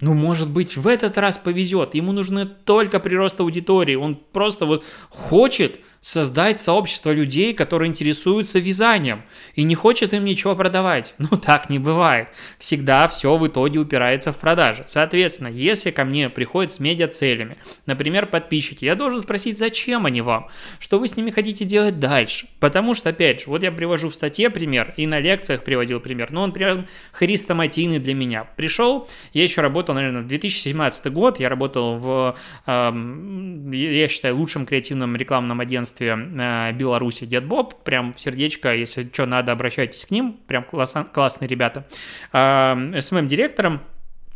ну, 0.00 0.14
может 0.14 0.48
быть, 0.48 0.76
в 0.76 0.86
этот 0.86 1.18
раз 1.18 1.36
повезет. 1.36 1.94
Ему 1.94 2.12
нужны 2.12 2.46
только 2.46 3.00
прирост 3.00 3.38
аудитории. 3.40 3.94
Он 3.94 4.16
просто 4.16 4.64
вот 4.64 4.84
хочет 5.10 5.80
создать 6.00 6.60
сообщество 6.60 7.10
людей, 7.10 7.52
которые 7.52 7.90
интересуются 7.90 8.58
вязанием 8.58 9.22
и 9.54 9.64
не 9.64 9.74
хочет 9.74 10.14
им 10.14 10.24
ничего 10.24 10.56
продавать. 10.56 11.14
Ну, 11.30 11.36
так 11.36 11.70
не 11.70 11.78
бывает. 11.78 12.28
Всегда 12.58 13.06
все 13.06 13.36
в 13.36 13.46
итоге 13.46 13.78
упирается 13.78 14.32
в 14.32 14.38
продажи. 14.38 14.84
Соответственно, 14.88 15.48
если 15.48 15.92
ко 15.92 16.04
мне 16.04 16.28
приходят 16.28 16.72
с 16.72 16.80
медиа-целями, 16.80 17.56
например, 17.86 18.26
подписчики, 18.26 18.84
я 18.84 18.96
должен 18.96 19.20
спросить, 19.22 19.58
зачем 19.58 20.06
они 20.06 20.22
вам, 20.22 20.48
что 20.80 20.98
вы 20.98 21.06
с 21.06 21.16
ними 21.16 21.30
хотите 21.30 21.64
делать 21.64 22.00
дальше. 22.00 22.48
Потому 22.58 22.94
что, 22.94 23.10
опять 23.10 23.42
же, 23.42 23.50
вот 23.50 23.62
я 23.62 23.70
привожу 23.70 24.08
в 24.08 24.14
статье 24.14 24.50
пример 24.50 24.92
и 24.96 25.06
на 25.06 25.20
лекциях 25.20 25.62
приводил 25.62 26.00
пример, 26.00 26.32
но 26.32 26.42
он 26.42 26.52
прям 26.52 26.88
хрестоматийный 27.12 28.00
для 28.00 28.14
меня. 28.14 28.44
Пришел, 28.56 29.08
я 29.32 29.44
еще 29.44 29.60
работал, 29.60 29.94
наверное, 29.94 30.22
в 30.22 30.26
2017 30.26 31.12
год, 31.12 31.38
я 31.38 31.48
работал 31.48 31.96
в, 31.96 32.36
э, 32.66 33.72
я 33.72 34.08
считаю, 34.08 34.36
лучшем 34.36 34.66
креативном 34.66 35.14
рекламном 35.14 35.60
агентстве 35.60 35.89
агентстве 35.90 36.16
э, 36.16 36.72
Беларуси 36.72 37.26
Дед 37.26 37.44
Боб, 37.44 37.82
прям 37.82 38.14
сердечко, 38.16 38.74
если 38.74 39.08
что 39.12 39.26
надо, 39.26 39.52
обращайтесь 39.52 40.04
к 40.04 40.10
ним, 40.10 40.38
прям 40.46 40.64
класс, 40.64 40.94
классные 41.12 41.48
ребята, 41.48 41.86
э, 42.32 43.00
СММ-директором, 43.00 43.80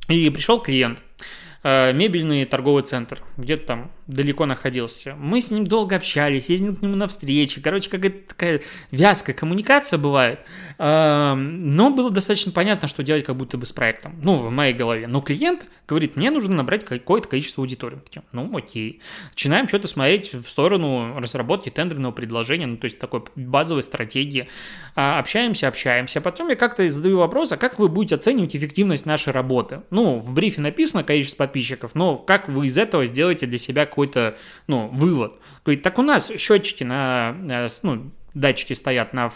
и 0.09 0.29
пришел 0.31 0.61
клиент, 0.61 0.99
мебельный 1.65 2.45
торговый 2.45 2.83
центр, 2.83 3.23
где-то 3.39 3.67
там 3.67 3.91
далеко 4.07 4.45
находился. 4.45 5.15
Мы 5.19 5.41
с 5.41 5.51
ним 5.51 5.67
долго 5.67 5.97
общались, 5.97 6.51
ездил 6.51 6.77
к 6.77 6.83
нему 6.83 6.95
на 6.95 7.09
встречи. 7.09 7.61
Короче, 7.61 7.89
какая-то 7.89 8.29
такая 8.29 8.61
вязкая 8.91 9.35
коммуникация 9.35 9.99
бывает. 9.99 10.41
Но 10.79 11.91
было 11.91 12.11
достаточно 12.11 12.53
понятно, 12.53 12.87
что 12.87 13.03
делать 13.03 13.25
как 13.25 13.37
будто 13.37 13.57
бы 13.57 13.65
с 13.65 13.73
проектом. 13.73 14.21
Ну, 14.23 14.37
в 14.37 14.51
моей 14.51 14.75
голове. 14.75 15.07
Но 15.07 15.23
клиент 15.23 15.67
говорит, 15.89 16.17
мне 16.17 16.31
нужно 16.31 16.55
набрать 16.55 16.85
какое-то 16.85 17.29
количество 17.29 17.63
аудитории. 17.63 17.97
Такие, 18.05 18.23
ну, 18.33 18.55
окей. 18.55 19.01
Начинаем 19.31 19.67
что-то 19.67 19.89
смотреть 19.89 20.35
в 20.35 20.45
сторону 20.45 21.19
разработки 21.19 21.71
тендерного 21.71 22.13
предложения, 22.13 22.67
ну, 22.67 22.77
то 22.77 22.85
есть 22.85 22.99
такой 22.99 23.23
базовой 23.37 23.83
стратегии. 23.83 24.49
А, 24.97 25.19
общаемся, 25.19 25.69
общаемся. 25.69 26.21
Потом 26.21 26.51
я 26.51 26.57
как-то 26.57 26.87
задаю 26.89 27.19
вопрос, 27.19 27.53
а 27.53 27.57
как 27.57 27.79
вы 27.79 27.89
будете 27.89 28.17
оценивать 28.17 28.55
эффективность 28.55 29.07
нашей 29.07 29.33
работы? 29.33 29.81
Ну, 29.91 30.19
в 30.19 30.33
брифе 30.33 30.61
написано 30.61 31.05
количество 31.05 31.45
подписчиков, 31.55 31.95
но 31.95 32.17
как 32.17 32.49
вы 32.49 32.67
из 32.67 32.77
этого 32.77 33.07
сделаете 33.07 33.47
для 33.47 33.59
себя 33.59 33.87
какой-то, 33.87 34.37
ну, 34.67 34.89
вывод. 34.89 35.35
Говорит, 35.65 35.83
так 35.83 35.99
у 35.99 36.03
нас 36.03 36.33
счетчики 36.37 36.83
на, 36.83 37.37
ну, 37.83 38.11
датчики 38.35 38.73
стоят 38.73 39.15
на 39.15 39.31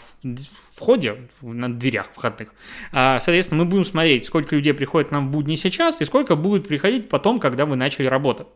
входе, 0.75 1.29
на 1.41 1.73
дверях 1.73 2.07
входных. 2.13 2.49
А, 2.91 3.19
соответственно, 3.19 3.63
мы 3.63 3.69
будем 3.69 3.85
смотреть, 3.85 4.25
сколько 4.25 4.55
людей 4.55 4.73
приходит 4.73 5.11
нам 5.11 5.29
в 5.29 5.31
будни 5.31 5.55
сейчас 5.55 6.01
и 6.01 6.05
сколько 6.05 6.35
будет 6.35 6.67
приходить 6.67 7.07
потом, 7.07 7.39
когда 7.39 7.65
вы 7.65 7.77
начали 7.77 8.07
работать. 8.07 8.47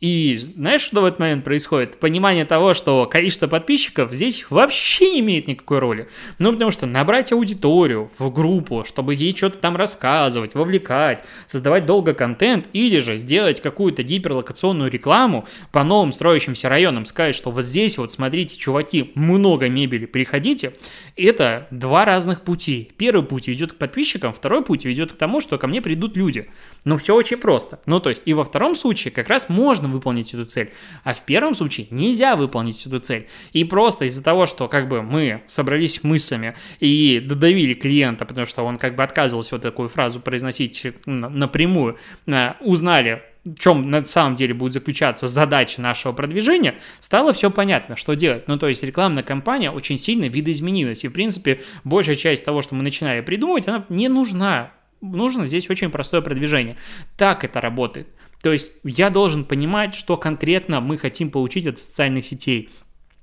И 0.00 0.36
знаешь, 0.36 0.82
что 0.82 1.00
в 1.00 1.06
этот 1.06 1.20
момент 1.20 1.42
происходит? 1.42 1.98
Понимание 1.98 2.44
того, 2.44 2.74
что 2.74 3.06
количество 3.06 3.46
подписчиков 3.46 4.12
здесь 4.12 4.44
вообще 4.50 5.12
не 5.12 5.20
имеет 5.20 5.48
никакой 5.48 5.78
роли. 5.78 6.08
Ну, 6.38 6.52
потому 6.52 6.70
что 6.70 6.84
набрать 6.84 7.32
аудиторию 7.32 8.10
в 8.18 8.30
группу, 8.30 8.84
чтобы 8.86 9.14
ей 9.14 9.34
что-то 9.34 9.56
там 9.56 9.74
рассказывать, 9.74 10.54
вовлекать, 10.54 11.24
создавать 11.46 11.86
долго 11.86 12.12
контент, 12.12 12.66
или 12.74 12.98
же 12.98 13.16
сделать 13.16 13.62
какую-то 13.62 14.02
гиперлокационную 14.02 14.90
рекламу 14.90 15.48
по 15.72 15.82
новым 15.82 16.12
строящимся 16.12 16.68
районам, 16.68 17.06
сказать, 17.06 17.34
что 17.34 17.50
вот 17.50 17.64
здесь 17.64 17.96
вот, 17.96 18.12
смотрите, 18.12 18.58
чуваки, 18.58 19.12
много 19.14 19.70
мебели, 19.70 20.04
приходите, 20.04 20.74
это 21.16 21.68
два 21.70 22.04
разных 22.04 22.42
пути. 22.42 22.90
Первый 22.98 23.24
путь 23.24 23.48
ведет 23.48 23.72
к 23.72 23.76
подписчикам, 23.76 24.34
второй 24.34 24.62
путь 24.62 24.84
ведет 24.84 25.12
к 25.12 25.16
тому, 25.16 25.40
что 25.40 25.56
ко 25.56 25.66
мне 25.66 25.80
придут 25.80 26.18
люди. 26.18 26.50
Ну, 26.84 26.98
все 26.98 27.14
очень 27.14 27.38
просто. 27.38 27.80
Ну, 27.86 27.98
то 27.98 28.10
есть, 28.10 28.22
и 28.26 28.34
во 28.34 28.44
втором 28.44 28.76
случае 28.76 29.12
как 29.12 29.28
раз 29.28 29.48
можно 29.48 29.85
можно 29.86 29.96
выполнить 29.96 30.34
эту 30.34 30.44
цель, 30.44 30.70
а 31.04 31.14
в 31.14 31.22
первом 31.22 31.54
случае 31.54 31.86
нельзя 31.90 32.36
выполнить 32.36 32.86
эту 32.86 32.98
цель. 33.00 33.26
И 33.52 33.64
просто 33.64 34.04
из-за 34.06 34.22
того, 34.22 34.46
что 34.46 34.68
как 34.68 34.88
бы 34.88 35.02
мы 35.02 35.42
собрались 35.48 36.04
мыслями 36.04 36.54
и 36.80 37.20
додавили 37.20 37.74
клиента, 37.74 38.24
потому 38.24 38.46
что 38.46 38.64
он 38.64 38.78
как 38.78 38.96
бы 38.96 39.02
отказывался 39.02 39.54
вот 39.54 39.62
такую 39.62 39.88
фразу 39.88 40.20
произносить 40.20 40.86
напрямую, 41.06 41.96
э, 42.26 42.52
узнали, 42.60 43.22
в 43.44 43.54
чем 43.58 43.90
на 43.90 44.04
самом 44.04 44.34
деле 44.34 44.54
будет 44.54 44.72
заключаться 44.72 45.28
задача 45.28 45.80
нашего 45.80 46.12
продвижения, 46.12 46.74
стало 47.00 47.32
все 47.32 47.50
понятно, 47.50 47.96
что 47.96 48.14
делать. 48.14 48.48
Ну, 48.48 48.58
то 48.58 48.68
есть 48.68 48.82
рекламная 48.82 49.22
кампания 49.22 49.70
очень 49.70 49.98
сильно 49.98 50.28
видоизменилась. 50.28 51.04
И, 51.04 51.08
в 51.08 51.12
принципе, 51.12 51.60
большая 51.84 52.16
часть 52.16 52.44
того, 52.44 52.62
что 52.62 52.74
мы 52.74 52.82
начинали 52.82 53.20
придумывать, 53.20 53.68
она 53.68 53.84
не 53.88 54.08
нужна. 54.08 54.72
Нужно 55.00 55.46
здесь 55.46 55.70
очень 55.70 55.90
простое 55.90 56.22
продвижение. 56.22 56.76
Так 57.16 57.44
это 57.44 57.60
работает. 57.60 58.08
То 58.46 58.52
есть 58.52 58.70
я 58.84 59.10
должен 59.10 59.44
понимать, 59.44 59.96
что 59.96 60.16
конкретно 60.16 60.80
мы 60.80 60.98
хотим 60.98 61.32
получить 61.32 61.66
от 61.66 61.80
социальных 61.80 62.24
сетей 62.26 62.70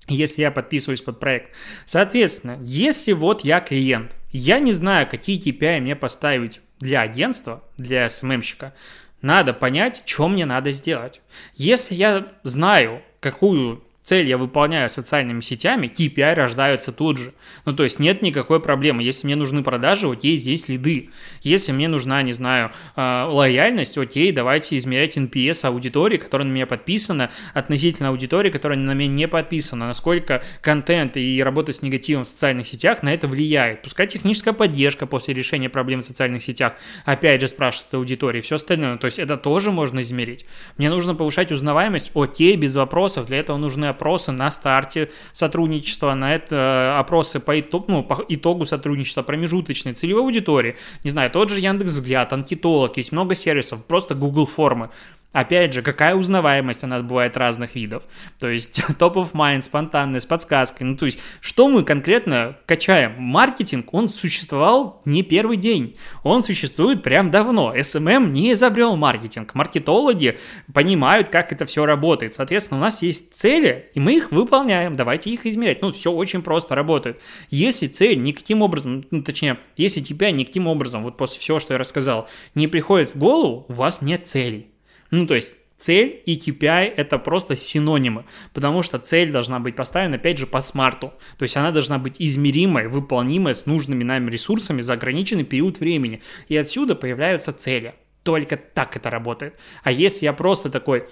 если 0.09 0.41
я 0.41 0.51
подписываюсь 0.51 1.01
под 1.01 1.21
проект. 1.21 1.51
Соответственно, 1.85 2.59
если 2.61 3.13
вот 3.13 3.45
я 3.45 3.61
клиент, 3.61 4.13
я 4.33 4.59
не 4.59 4.73
знаю, 4.73 5.07
какие 5.09 5.41
KPI 5.41 5.79
мне 5.79 5.95
поставить 5.95 6.59
для 6.81 6.99
агентства, 6.99 7.63
для 7.77 8.09
СММщика, 8.09 8.73
надо 9.21 9.53
понять, 9.53 10.01
что 10.05 10.27
мне 10.27 10.45
надо 10.45 10.71
сделать. 10.71 11.21
Если 11.55 11.95
я 11.95 12.27
знаю, 12.43 13.01
какую 13.21 13.81
цель 14.03 14.27
я 14.27 14.37
выполняю 14.37 14.89
социальными 14.89 15.41
сетями, 15.41 15.87
KPI 15.87 16.33
рождаются 16.33 16.91
тут 16.91 17.17
же. 17.17 17.33
Ну, 17.65 17.73
то 17.73 17.83
есть 17.83 17.99
нет 17.99 18.21
никакой 18.21 18.59
проблемы. 18.59 19.01
Если 19.01 19.25
мне 19.25 19.35
нужны 19.35 19.63
продажи, 19.63 20.09
окей, 20.09 20.35
здесь 20.35 20.67
лиды. 20.67 21.09
Если 21.41 21.71
мне 21.71 21.87
нужна, 21.87 22.21
не 22.21 22.33
знаю, 22.33 22.71
э, 22.95 23.25
лояльность, 23.29 23.97
окей, 23.97 24.31
давайте 24.31 24.77
измерять 24.77 25.17
NPS 25.17 25.65
аудитории, 25.65 26.17
которая 26.17 26.47
на 26.47 26.51
меня 26.51 26.67
подписана, 26.67 27.31
относительно 27.53 28.09
аудитории, 28.09 28.49
которая 28.49 28.77
на 28.77 28.91
меня 28.93 29.13
не 29.13 29.27
подписана. 29.27 29.87
Насколько 29.87 30.43
контент 30.61 31.15
и 31.15 31.41
работа 31.41 31.71
с 31.71 31.81
негативом 31.81 32.25
в 32.25 32.27
социальных 32.27 32.67
сетях 32.67 33.03
на 33.03 33.13
это 33.13 33.27
влияет. 33.27 33.81
Пускай 33.81 34.07
техническая 34.07 34.53
поддержка 34.53 35.05
после 35.05 35.33
решения 35.33 35.69
проблем 35.69 36.01
в 36.01 36.05
социальных 36.05 36.43
сетях, 36.43 36.73
опять 37.05 37.39
же, 37.39 37.47
спрашивает 37.47 37.93
аудитории, 37.93 38.41
все 38.41 38.55
остальное. 38.55 38.97
То 38.97 39.05
есть 39.05 39.19
это 39.19 39.37
тоже 39.37 39.71
можно 39.71 40.01
измерить. 40.01 40.45
Мне 40.77 40.89
нужно 40.89 41.15
повышать 41.15 41.51
узнаваемость, 41.51 42.11
окей, 42.13 42.55
без 42.57 42.75
вопросов. 42.75 43.27
Для 43.27 43.37
этого 43.37 43.57
нужны 43.57 43.92
опросы 43.93 44.31
на 44.31 44.51
старте 44.51 45.09
сотрудничества, 45.31 46.13
на 46.13 46.35
это 46.35 46.55
э, 46.55 46.99
опросы 46.99 47.39
по, 47.39 47.59
итогу, 47.59 47.85
ну, 47.87 48.03
по 48.03 48.23
итогу 48.27 48.65
сотрудничества, 48.65 49.23
промежуточной, 49.23 49.93
целевой 49.93 50.23
аудитории. 50.23 50.75
Не 51.03 51.09
знаю, 51.09 51.31
тот 51.31 51.49
же 51.49 51.59
Яндекс 51.59 51.91
Взгляд, 51.91 52.33
Анкетолог, 52.33 52.97
есть 52.97 53.11
много 53.11 53.35
сервисов, 53.35 53.85
просто 53.85 54.15
Google 54.15 54.45
формы. 54.45 54.89
Опять 55.33 55.73
же, 55.73 55.81
какая 55.81 56.15
узнаваемость 56.15 56.83
она 56.83 56.99
бывает 57.01 57.35
разных 57.35 57.75
видов. 57.75 58.03
То 58.39 58.47
есть 58.47 58.79
top 58.99 59.15
of 59.15 59.33
mind, 59.33 59.63
спонтанная, 59.63 60.19
с 60.19 60.25
подсказкой. 60.25 60.87
Ну, 60.87 60.95
то 60.95 61.05
есть, 61.05 61.19
что 61.41 61.67
мы 61.67 61.83
конкретно 61.83 62.55
качаем? 62.67 63.15
Маркетинг, 63.17 63.93
он 63.93 64.09
существовал 64.09 65.01
не 65.05 65.23
первый 65.23 65.57
день. 65.57 65.97
Он 66.23 66.43
существует 66.43 67.01
прям 67.01 67.31
давно. 67.31 67.75
SMM 67.75 68.29
не 68.29 68.53
изобрел 68.53 68.95
маркетинг. 68.95 69.55
Маркетологи 69.55 70.37
понимают, 70.71 71.29
как 71.29 71.51
это 71.51 71.65
все 71.65 71.85
работает. 71.85 72.35
Соответственно, 72.35 72.79
у 72.79 72.83
нас 72.83 73.01
есть 73.01 73.35
цели, 73.35 73.89
и 73.95 73.99
мы 73.99 74.15
их 74.15 74.31
выполняем. 74.31 74.95
Давайте 74.95 75.31
их 75.31 75.47
измерять. 75.47 75.81
Ну, 75.81 75.91
все 75.91 76.11
очень 76.11 76.43
просто 76.43 76.75
работает. 76.75 77.19
Если 77.49 77.87
цель 77.87 78.21
никаким 78.21 78.61
образом, 78.61 79.05
ну, 79.09 79.23
точнее, 79.23 79.57
если 79.77 80.01
тебя 80.01 80.29
никаким 80.29 80.67
образом, 80.67 81.01
вот 81.01 81.17
после 81.17 81.39
всего, 81.39 81.59
что 81.59 81.73
я 81.73 81.79
рассказал, 81.79 82.27
не 82.53 82.67
приходит 82.67 83.15
в 83.15 83.17
голову, 83.17 83.65
у 83.67 83.73
вас 83.73 84.03
нет 84.03 84.27
целей. 84.27 84.72
Ну, 85.13 85.27
то 85.27 85.35
есть 85.35 85.53
цель 85.77 86.23
и 86.25 86.39
KPI 86.39 86.91
это 86.97 87.19
просто 87.19 87.55
синонимы, 87.55 88.25
потому 88.51 88.81
что 88.81 88.97
цель 88.97 89.31
должна 89.31 89.59
быть 89.59 89.75
поставлена, 89.75 90.15
опять 90.15 90.39
же, 90.39 90.47
по 90.47 90.59
смарту. 90.59 91.13
То 91.37 91.43
есть 91.43 91.55
она 91.55 91.69
должна 91.69 91.99
быть 91.99 92.15
измеримой, 92.17 92.87
выполнимой 92.87 93.53
с 93.53 93.67
нужными 93.67 94.03
нами 94.03 94.31
ресурсами 94.31 94.81
за 94.81 94.93
ограниченный 94.93 95.43
период 95.43 95.79
времени. 95.79 96.23
И 96.47 96.57
отсюда 96.57 96.95
появляются 96.95 97.53
цели. 97.53 97.93
Только 98.23 98.57
так 98.57 98.95
это 98.97 99.11
работает. 99.11 99.55
А 99.83 99.91
если 99.91 100.25
я 100.25 100.33
просто 100.33 100.71
такой, 100.71 101.03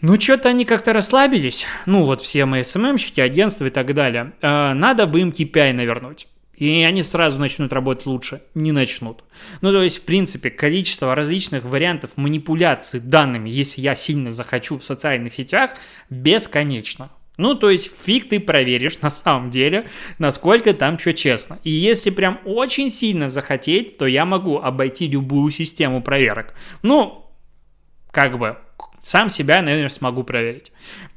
ну, 0.00 0.18
что-то 0.18 0.48
они 0.48 0.64
как-то 0.64 0.94
расслабились, 0.94 1.66
ну, 1.84 2.06
вот 2.06 2.22
все 2.22 2.46
мои 2.46 2.62
СММщики, 2.62 3.20
агентства 3.20 3.66
и 3.66 3.70
так 3.70 3.92
далее, 3.92 4.32
э, 4.40 4.72
надо 4.72 5.06
бы 5.06 5.20
им 5.20 5.28
KPI 5.28 5.74
навернуть 5.74 6.28
и 6.62 6.84
они 6.84 7.02
сразу 7.02 7.40
начнут 7.40 7.72
работать 7.72 8.06
лучше. 8.06 8.42
Не 8.54 8.70
начнут. 8.70 9.24
Ну, 9.62 9.72
то 9.72 9.82
есть, 9.82 9.98
в 9.98 10.02
принципе, 10.02 10.48
количество 10.48 11.12
различных 11.14 11.64
вариантов 11.64 12.12
манипуляции 12.16 13.00
данными, 13.00 13.50
если 13.50 13.80
я 13.80 13.96
сильно 13.96 14.30
захочу 14.30 14.78
в 14.78 14.84
социальных 14.84 15.34
сетях, 15.34 15.72
бесконечно. 16.08 17.10
Ну, 17.36 17.56
то 17.56 17.68
есть 17.68 17.90
фиг 18.04 18.28
ты 18.28 18.38
проверишь 18.38 19.00
на 19.00 19.10
самом 19.10 19.50
деле, 19.50 19.88
насколько 20.20 20.72
там 20.72 21.00
что 21.00 21.12
честно. 21.14 21.58
И 21.64 21.70
если 21.70 22.10
прям 22.10 22.38
очень 22.44 22.90
сильно 22.90 23.28
захотеть, 23.28 23.98
то 23.98 24.06
я 24.06 24.24
могу 24.24 24.58
обойти 24.58 25.08
любую 25.08 25.50
систему 25.50 26.00
проверок. 26.00 26.54
Ну, 26.82 27.26
как 28.12 28.38
бы, 28.38 28.58
сам 29.02 29.28
себя, 29.30 29.62
наверное, 29.62 29.88
смогу 29.88 30.22
проверить. 30.22 30.70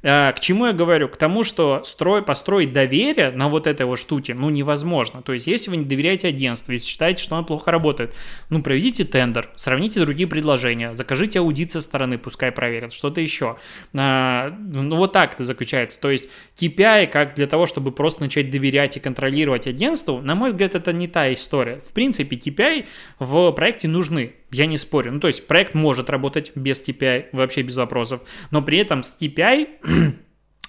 А, 0.07 0.31
к 0.33 0.39
чему 0.39 0.67
я 0.67 0.73
говорю? 0.73 1.09
К 1.09 1.17
тому, 1.17 1.43
что 1.43 1.81
строй, 1.83 2.21
построить 2.21 2.71
доверие 2.71 3.31
на 3.31 3.49
вот 3.49 3.65
этой 3.65 3.87
вот 3.87 3.97
штуке, 3.97 4.35
ну, 4.35 4.51
невозможно. 4.51 5.23
То 5.23 5.33
есть, 5.33 5.47
если 5.47 5.71
вы 5.71 5.77
не 5.77 5.85
доверяете 5.85 6.27
агентству, 6.27 6.71
если 6.73 6.87
считаете, 6.87 7.23
что 7.23 7.35
оно 7.35 7.43
плохо 7.43 7.71
работает, 7.71 8.13
ну, 8.51 8.61
проведите 8.61 9.03
тендер, 9.03 9.49
сравните 9.55 9.99
другие 9.99 10.27
предложения, 10.27 10.93
закажите 10.93 11.39
аудит 11.39 11.71
со 11.71 11.81
стороны, 11.81 12.19
пускай 12.19 12.51
проверят, 12.51 12.93
что-то 12.93 13.19
еще. 13.19 13.57
А, 13.95 14.55
ну, 14.59 14.95
вот 14.95 15.11
так 15.11 15.33
это 15.33 15.43
заключается. 15.43 15.99
То 15.99 16.11
есть, 16.11 16.29
KPI, 16.59 17.07
как 17.07 17.33
для 17.33 17.47
того, 17.47 17.65
чтобы 17.65 17.91
просто 17.91 18.21
начать 18.21 18.51
доверять 18.51 18.97
и 18.97 18.99
контролировать 18.99 19.65
агентству, 19.65 20.21
на 20.21 20.35
мой 20.35 20.51
взгляд, 20.51 20.75
это 20.75 20.93
не 20.93 21.07
та 21.07 21.33
история. 21.33 21.81
В 21.83 21.93
принципе, 21.93 22.35
KPI 22.35 22.85
в 23.17 23.51
проекте 23.53 23.87
нужны, 23.87 24.33
я 24.51 24.67
не 24.67 24.77
спорю. 24.77 25.13
Ну, 25.13 25.19
то 25.19 25.27
есть, 25.27 25.47
проект 25.47 25.73
может 25.73 26.11
работать 26.11 26.51
без 26.53 26.87
KPI, 26.87 27.29
вообще 27.31 27.63
без 27.63 27.75
вопросов, 27.75 28.21
но 28.51 28.61
при 28.61 28.77
этом 28.77 29.03
с 29.03 29.17
KPI 29.19 29.94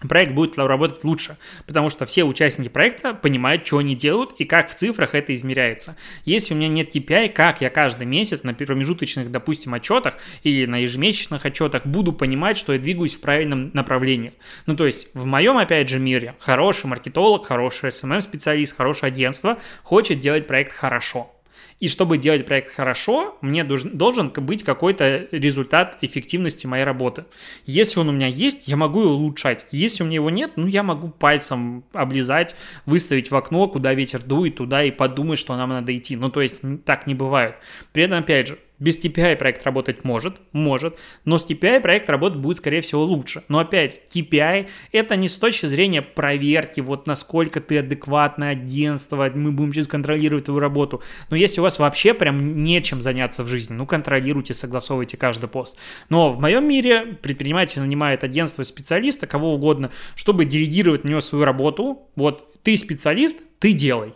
проект 0.08 0.32
будет 0.32 0.58
работать 0.58 1.04
лучше, 1.04 1.38
потому 1.66 1.90
что 1.90 2.06
все 2.06 2.24
участники 2.24 2.68
проекта 2.68 3.14
понимают, 3.14 3.66
что 3.66 3.78
они 3.78 3.94
делают 3.94 4.32
и 4.38 4.44
как 4.44 4.70
в 4.70 4.74
цифрах 4.74 5.14
это 5.14 5.34
измеряется. 5.34 5.96
Если 6.24 6.54
у 6.54 6.56
меня 6.56 6.68
нет 6.68 6.94
KPI, 6.94 7.30
как 7.30 7.60
я 7.60 7.70
каждый 7.70 8.06
месяц 8.06 8.42
на 8.42 8.54
промежуточных, 8.54 9.30
допустим, 9.30 9.74
отчетах 9.74 10.14
или 10.42 10.66
на 10.66 10.76
ежемесячных 10.76 11.44
отчетах 11.44 11.86
буду 11.86 12.12
понимать, 12.12 12.58
что 12.58 12.72
я 12.72 12.78
двигаюсь 12.78 13.14
в 13.14 13.20
правильном 13.20 13.70
направлении. 13.72 14.32
Ну, 14.66 14.76
то 14.76 14.86
есть, 14.86 15.08
в 15.14 15.24
моем, 15.24 15.56
опять 15.56 15.88
же, 15.88 15.98
мире 15.98 16.34
хороший 16.38 16.86
маркетолог, 16.86 17.46
хороший 17.46 17.90
SMM-специалист, 17.90 18.76
хорошее 18.76 19.08
агентство 19.08 19.58
хочет 19.82 20.20
делать 20.20 20.46
проект 20.46 20.72
хорошо. 20.72 21.35
И 21.78 21.88
чтобы 21.88 22.16
делать 22.16 22.46
проект 22.46 22.74
хорошо, 22.74 23.36
мне 23.42 23.62
должен, 23.62 24.30
быть 24.30 24.62
какой-то 24.62 25.28
результат 25.30 25.98
эффективности 26.00 26.66
моей 26.66 26.84
работы. 26.84 27.26
Если 27.66 28.00
он 28.00 28.08
у 28.08 28.12
меня 28.12 28.28
есть, 28.28 28.66
я 28.66 28.76
могу 28.76 29.02
его 29.02 29.12
улучшать. 29.12 29.66
Если 29.70 30.02
у 30.02 30.06
меня 30.06 30.16
его 30.16 30.30
нет, 30.30 30.52
ну 30.56 30.66
я 30.66 30.82
могу 30.82 31.08
пальцем 31.08 31.84
облизать, 31.92 32.56
выставить 32.86 33.30
в 33.30 33.36
окно, 33.36 33.68
куда 33.68 33.92
ветер 33.92 34.22
дует, 34.22 34.56
туда 34.56 34.84
и 34.84 34.90
подумать, 34.90 35.38
что 35.38 35.54
нам 35.54 35.68
надо 35.68 35.94
идти. 35.94 36.16
Ну 36.16 36.30
то 36.30 36.40
есть 36.40 36.62
так 36.86 37.06
не 37.06 37.14
бывает. 37.14 37.56
При 37.92 38.04
этом, 38.04 38.20
опять 38.20 38.48
же, 38.48 38.58
без 38.78 39.02
KPI 39.02 39.36
проект 39.36 39.64
работать 39.64 40.04
может, 40.04 40.36
может, 40.52 40.98
но 41.24 41.38
с 41.38 41.46
KPI 41.46 41.80
проект 41.80 42.10
работать 42.10 42.38
будет, 42.38 42.58
скорее 42.58 42.80
всего, 42.80 43.04
лучше. 43.04 43.42
Но 43.48 43.58
опять, 43.58 44.02
KPI 44.14 44.68
это 44.92 45.16
не 45.16 45.28
с 45.28 45.38
точки 45.38 45.66
зрения 45.66 46.02
проверки, 46.02 46.80
вот 46.80 47.06
насколько 47.06 47.60
ты 47.60 47.78
адекватное 47.78 48.50
агентство, 48.50 49.30
мы 49.34 49.52
будем 49.52 49.72
сейчас 49.72 49.88
контролировать 49.88 50.44
твою 50.44 50.60
работу. 50.60 51.02
Но 51.30 51.36
если 51.36 51.60
у 51.60 51.62
вас 51.62 51.78
вообще 51.78 52.14
прям 52.14 52.62
нечем 52.62 53.02
заняться 53.02 53.44
в 53.44 53.48
жизни, 53.48 53.74
ну, 53.74 53.86
контролируйте, 53.86 54.54
согласовывайте 54.54 55.16
каждый 55.16 55.48
пост. 55.48 55.76
Но 56.08 56.30
в 56.30 56.40
моем 56.40 56.68
мире 56.68 57.18
предприниматель 57.22 57.80
нанимает 57.80 58.24
агентство 58.24 58.62
специалиста, 58.62 59.26
кого 59.26 59.54
угодно, 59.54 59.90
чтобы 60.14 60.44
делегировать 60.44 61.04
на 61.04 61.10
него 61.10 61.20
свою 61.20 61.44
работу. 61.44 62.08
Вот 62.16 62.62
ты 62.62 62.76
специалист, 62.76 63.40
ты 63.58 63.72
делай. 63.72 64.12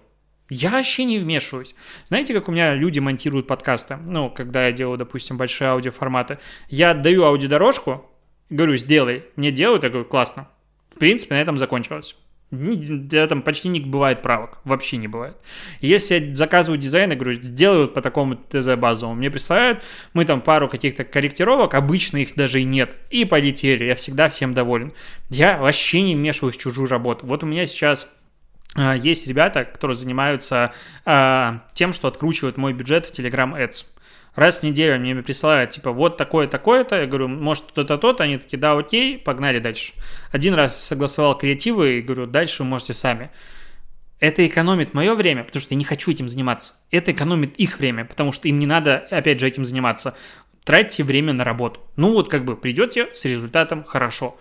Я 0.51 0.71
вообще 0.71 1.05
не 1.05 1.19
вмешиваюсь. 1.19 1.75
Знаете, 2.05 2.35
как 2.35 2.49
у 2.49 2.53
меня 2.53 2.75
люди 2.75 2.99
монтируют 2.99 3.47
подкасты? 3.47 3.97
Ну, 3.97 4.29
когда 4.29 4.67
я 4.67 4.73
делаю, 4.73 4.99
допустим, 4.99 5.39
большие 5.39 5.71
аудиоформаты. 5.71 6.39
Я 6.69 6.91
отдаю 6.91 7.25
аудиодорожку, 7.25 8.05
говорю, 8.51 8.77
сделай. 8.77 9.25
Мне 9.37 9.51
делают, 9.53 9.85
я 9.85 9.89
говорю, 9.89 10.05
классно. 10.05 10.49
В 10.95 10.99
принципе, 10.99 11.37
на 11.37 11.41
этом 11.41 11.57
закончилось. 11.57 12.17
Там 12.51 13.43
почти 13.43 13.69
не 13.69 13.79
бывает 13.79 14.23
правок, 14.23 14.59
вообще 14.65 14.97
не 14.97 15.07
бывает. 15.07 15.37
Если 15.81 16.15
я 16.17 16.35
заказываю 16.35 16.81
дизайн, 16.81 17.11
я 17.11 17.17
говорю, 17.17 17.41
сделай 17.41 17.83
вот 17.83 17.95
по 17.95 18.03
такому 18.03 18.35
ТЗ 18.35 18.75
базовому. 18.75 19.15
Мне 19.15 19.31
присылают, 19.31 19.85
мы 20.15 20.25
там 20.25 20.41
пару 20.41 20.69
каких-то 20.69 21.05
корректировок, 21.05 21.75
обычно 21.75 22.17
их 22.17 22.35
даже 22.35 22.61
и 22.61 22.65
нет, 22.65 22.97
и 23.11 23.25
полетели, 23.25 23.85
я 23.85 23.95
всегда 23.95 24.29
всем 24.29 24.53
доволен. 24.53 24.93
Я 25.29 25.59
вообще 25.59 26.03
не 26.03 26.17
вмешиваюсь 26.17 26.57
в 26.57 26.61
чужую 26.61 26.89
работу. 26.89 27.25
Вот 27.25 27.45
у 27.45 27.47
меня 27.47 27.67
сейчас 27.67 28.13
есть 28.77 29.27
ребята, 29.27 29.65
которые 29.65 29.97
занимаются 29.97 30.73
а, 31.05 31.63
тем, 31.75 31.93
что 31.93 32.09
откручивают 32.09 32.57
мой 32.57 32.73
бюджет 32.73 33.07
в 33.07 33.19
Telegram 33.19 33.53
Ads. 33.53 33.85
Раз 34.37 34.61
в 34.61 34.63
неделю 34.63 35.01
мне 35.01 35.17
присылают, 35.17 35.71
типа, 35.73 35.91
вот 35.91 36.17
такое, 36.17 36.47
такое-то. 36.47 37.01
Я 37.01 37.07
говорю, 37.07 37.27
может, 37.27 37.67
то-то, 37.73 37.99
то-то. 37.99 38.23
Они 38.23 38.39
такие, 38.39 38.59
да, 38.59 38.79
окей, 38.79 39.19
погнали 39.19 39.59
дальше. 39.59 39.93
Один 40.31 40.55
раз 40.55 40.81
согласовал 40.81 41.37
креативы 41.37 41.99
и 41.99 42.01
говорю, 42.01 42.27
дальше 42.27 42.63
вы 42.63 42.69
можете 42.69 42.95
сами. 42.95 43.31
Это 44.21 44.47
экономит 44.47 44.95
мое 44.95 45.15
время, 45.15 45.45
потому 45.45 45.63
что 45.63 45.75
я 45.75 45.79
не 45.79 45.85
хочу 45.85 46.11
этим 46.13 46.29
заниматься. 46.29 46.75
Это 46.91 47.11
экономит 47.11 47.57
их 47.57 47.79
время, 47.79 48.05
потому 48.05 48.33
что 48.33 48.47
им 48.49 48.59
не 48.59 48.67
надо, 48.67 48.99
опять 49.11 49.41
же, 49.41 49.49
этим 49.49 49.65
заниматься. 49.65 50.15
Тратьте 50.65 51.03
время 51.03 51.33
на 51.33 51.43
работу. 51.43 51.81
Ну 51.97 52.13
вот 52.13 52.29
как 52.29 52.45
бы 52.45 52.55
придете 52.55 53.09
с 53.13 53.25
результатом 53.25 53.83
хорошо. 53.83 54.39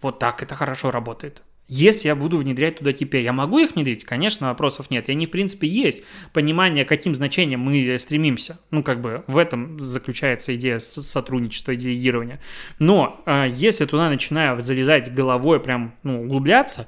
Вот 0.00 0.18
так 0.18 0.42
это 0.42 0.54
хорошо 0.54 0.90
работает. 0.90 1.42
Если 1.68 2.08
я 2.08 2.14
буду 2.14 2.38
внедрять 2.38 2.78
туда 2.78 2.92
KPI, 2.92 3.22
я 3.22 3.32
могу 3.32 3.58
их 3.58 3.74
внедрить? 3.74 4.04
Конечно, 4.04 4.48
вопросов 4.48 4.90
нет. 4.90 5.08
И 5.08 5.12
они, 5.12 5.26
в 5.26 5.30
принципе, 5.30 5.66
есть 5.66 6.02
понимание, 6.32 6.84
каким 6.84 7.14
значением 7.14 7.60
мы 7.60 7.98
стремимся. 7.98 8.60
Ну, 8.70 8.82
как 8.82 9.00
бы 9.00 9.24
в 9.26 9.36
этом 9.36 9.80
заключается 9.80 10.54
идея 10.54 10.78
сотрудничества 10.78 11.72
и 11.72 11.76
делегирования. 11.76 12.40
Но 12.78 13.20
э, 13.26 13.46
если 13.52 13.84
туда 13.84 14.08
начинаю 14.08 14.60
залезать 14.60 15.12
головой, 15.12 15.58
прям 15.58 15.94
ну, 16.04 16.22
углубляться, 16.22 16.86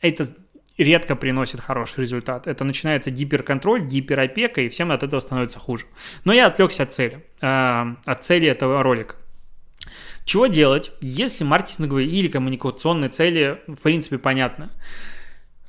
это 0.00 0.34
редко 0.78 1.14
приносит 1.14 1.60
хороший 1.60 2.00
результат. 2.00 2.46
Это 2.46 2.64
начинается 2.64 3.10
гиперконтроль, 3.10 3.82
гиперопека, 3.82 4.62
и 4.62 4.68
всем 4.68 4.92
от 4.92 5.02
этого 5.02 5.20
становится 5.20 5.58
хуже. 5.58 5.86
Но 6.24 6.32
я 6.32 6.46
отвлекся 6.46 6.84
от 6.84 6.92
цели, 6.92 7.24
э, 7.40 7.84
от 8.04 8.24
цели 8.24 8.48
этого 8.48 8.82
ролика. 8.82 9.16
Чего 10.26 10.48
делать, 10.48 10.90
если 11.00 11.44
маркетинговые 11.44 12.08
или 12.08 12.26
коммуникационные 12.26 13.10
цели, 13.10 13.60
в 13.68 13.76
принципе, 13.76 14.18
понятны? 14.18 14.70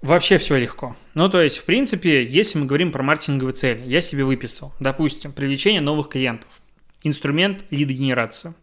Вообще 0.02 0.40
все 0.40 0.58
легко. 0.58 0.98
Ну, 1.14 1.30
то 1.30 1.40
есть, 1.44 1.60
в 1.60 1.66
принципе, 1.66 2.26
если 2.26 2.58
мы 2.58 2.66
говорим 2.66 2.92
про 2.92 3.04
маркетинговые 3.04 3.54
цели, 3.54 3.84
я 3.86 4.02
себе 4.02 4.24
выписал, 4.24 4.74
допустим, 4.80 5.32
привлечение 5.32 5.80
новых 5.80 6.10
клиентов, 6.10 6.50
инструмент 7.04 7.66
лид-генерация, 7.70 8.56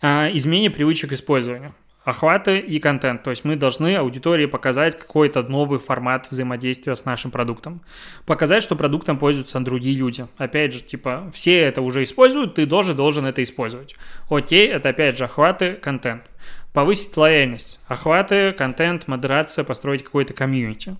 а, 0.00 0.30
изменение 0.32 0.70
привычек 0.70 1.10
использования, 1.12 1.74
охваты 2.04 2.58
и 2.58 2.78
контент. 2.78 3.22
То 3.22 3.30
есть 3.30 3.44
мы 3.44 3.56
должны 3.56 3.96
аудитории 3.96 4.46
показать 4.46 4.98
какой-то 4.98 5.42
новый 5.42 5.78
формат 5.78 6.28
взаимодействия 6.30 6.94
с 6.94 7.04
нашим 7.04 7.30
продуктом. 7.30 7.82
Показать, 8.26 8.62
что 8.62 8.76
продуктом 8.76 9.18
пользуются 9.18 9.58
другие 9.60 9.96
люди. 9.96 10.26
Опять 10.36 10.74
же, 10.74 10.80
типа, 10.80 11.30
все 11.32 11.60
это 11.60 11.80
уже 11.80 12.02
используют, 12.02 12.54
ты 12.54 12.66
тоже 12.66 12.94
должен 12.94 13.24
это 13.26 13.42
использовать. 13.42 13.96
Окей, 14.28 14.68
это 14.68 14.90
опять 14.90 15.16
же 15.16 15.24
охваты, 15.24 15.74
контент. 15.74 16.22
Повысить 16.74 17.16
лояльность, 17.16 17.78
охваты, 17.86 18.52
контент, 18.52 19.06
модерация, 19.06 19.62
построить 19.62 20.02
какой-то 20.02 20.34
комьюнити. 20.34 20.96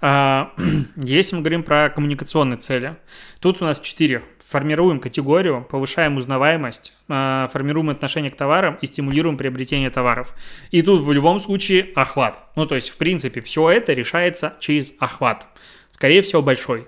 А, 0.00 0.52
если 0.96 1.34
мы 1.34 1.42
говорим 1.42 1.64
про 1.64 1.90
коммуникационные 1.90 2.58
цели, 2.58 2.96
тут 3.40 3.60
у 3.60 3.64
нас 3.64 3.80
четыре 3.80 4.22
формируем 4.38 5.00
категорию, 5.00 5.66
повышаем 5.68 6.16
узнаваемость, 6.16 6.92
а, 7.08 7.48
формируем 7.48 7.90
отношение 7.90 8.30
к 8.30 8.36
товарам 8.36 8.78
и 8.80 8.86
стимулируем 8.86 9.36
приобретение 9.36 9.90
товаров. 9.90 10.32
И 10.70 10.80
тут 10.80 11.02
в 11.02 11.10
любом 11.10 11.40
случае 11.40 11.88
охват. 11.96 12.38
Ну, 12.54 12.64
то 12.64 12.76
есть, 12.76 12.90
в 12.90 12.96
принципе, 12.96 13.40
все 13.40 13.68
это 13.68 13.94
решается 13.94 14.54
через 14.60 14.94
охват. 15.00 15.48
Скорее 15.90 16.22
всего, 16.22 16.40
большой. 16.40 16.86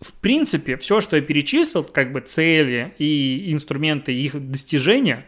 В 0.00 0.12
принципе, 0.12 0.76
все, 0.76 1.00
что 1.00 1.16
я 1.16 1.22
перечислил, 1.22 1.82
как 1.82 2.12
бы 2.12 2.20
цели 2.20 2.94
и 2.98 3.52
инструменты 3.52 4.12
их 4.12 4.48
достижения, 4.48 5.26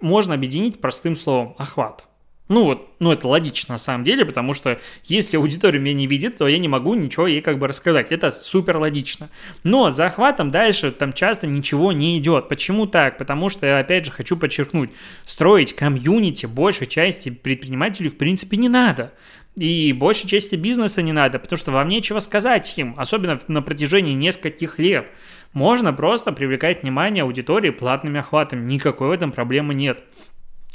можно 0.00 0.34
объединить 0.34 0.80
простым 0.80 1.16
словом 1.16 1.54
охват. 1.58 2.04
Ну 2.48 2.62
вот, 2.62 2.90
ну 3.00 3.10
это 3.10 3.26
логично 3.26 3.74
на 3.74 3.78
самом 3.78 4.04
деле, 4.04 4.24
потому 4.24 4.54
что 4.54 4.78
если 5.04 5.36
аудитория 5.36 5.80
меня 5.80 5.94
не 5.94 6.06
видит, 6.06 6.36
то 6.36 6.46
я 6.46 6.58
не 6.58 6.68
могу 6.68 6.94
ничего 6.94 7.26
ей 7.26 7.40
как 7.40 7.58
бы 7.58 7.66
рассказать. 7.66 8.12
Это 8.12 8.30
супер 8.30 8.76
логично. 8.76 9.30
Но 9.64 9.90
за 9.90 10.06
охватом 10.06 10.52
дальше 10.52 10.92
там 10.92 11.12
часто 11.12 11.48
ничего 11.48 11.90
не 11.90 12.16
идет. 12.18 12.48
Почему 12.48 12.86
так? 12.86 13.18
Потому 13.18 13.48
что 13.48 13.66
я 13.66 13.80
опять 13.80 14.06
же 14.06 14.12
хочу 14.12 14.36
подчеркнуть, 14.36 14.90
строить 15.24 15.74
комьюнити 15.74 16.46
большей 16.46 16.86
части 16.86 17.30
предпринимателей 17.30 18.08
в 18.08 18.16
принципе 18.16 18.56
не 18.58 18.68
надо. 18.68 19.12
И 19.56 19.94
большей 19.94 20.28
части 20.28 20.54
бизнеса 20.54 21.00
не 21.00 21.12
надо, 21.12 21.38
потому 21.38 21.58
что 21.58 21.70
вам 21.70 21.88
нечего 21.88 22.20
сказать 22.20 22.76
им, 22.76 22.94
особенно 22.98 23.40
на 23.48 23.62
протяжении 23.62 24.12
нескольких 24.12 24.78
лет. 24.78 25.06
Можно 25.54 25.94
просто 25.94 26.32
привлекать 26.32 26.82
внимание 26.82 27.22
аудитории 27.22 27.70
платными 27.70 28.20
охватами, 28.20 28.70
никакой 28.70 29.08
в 29.08 29.12
этом 29.12 29.32
проблемы 29.32 29.74
нет. 29.74 30.04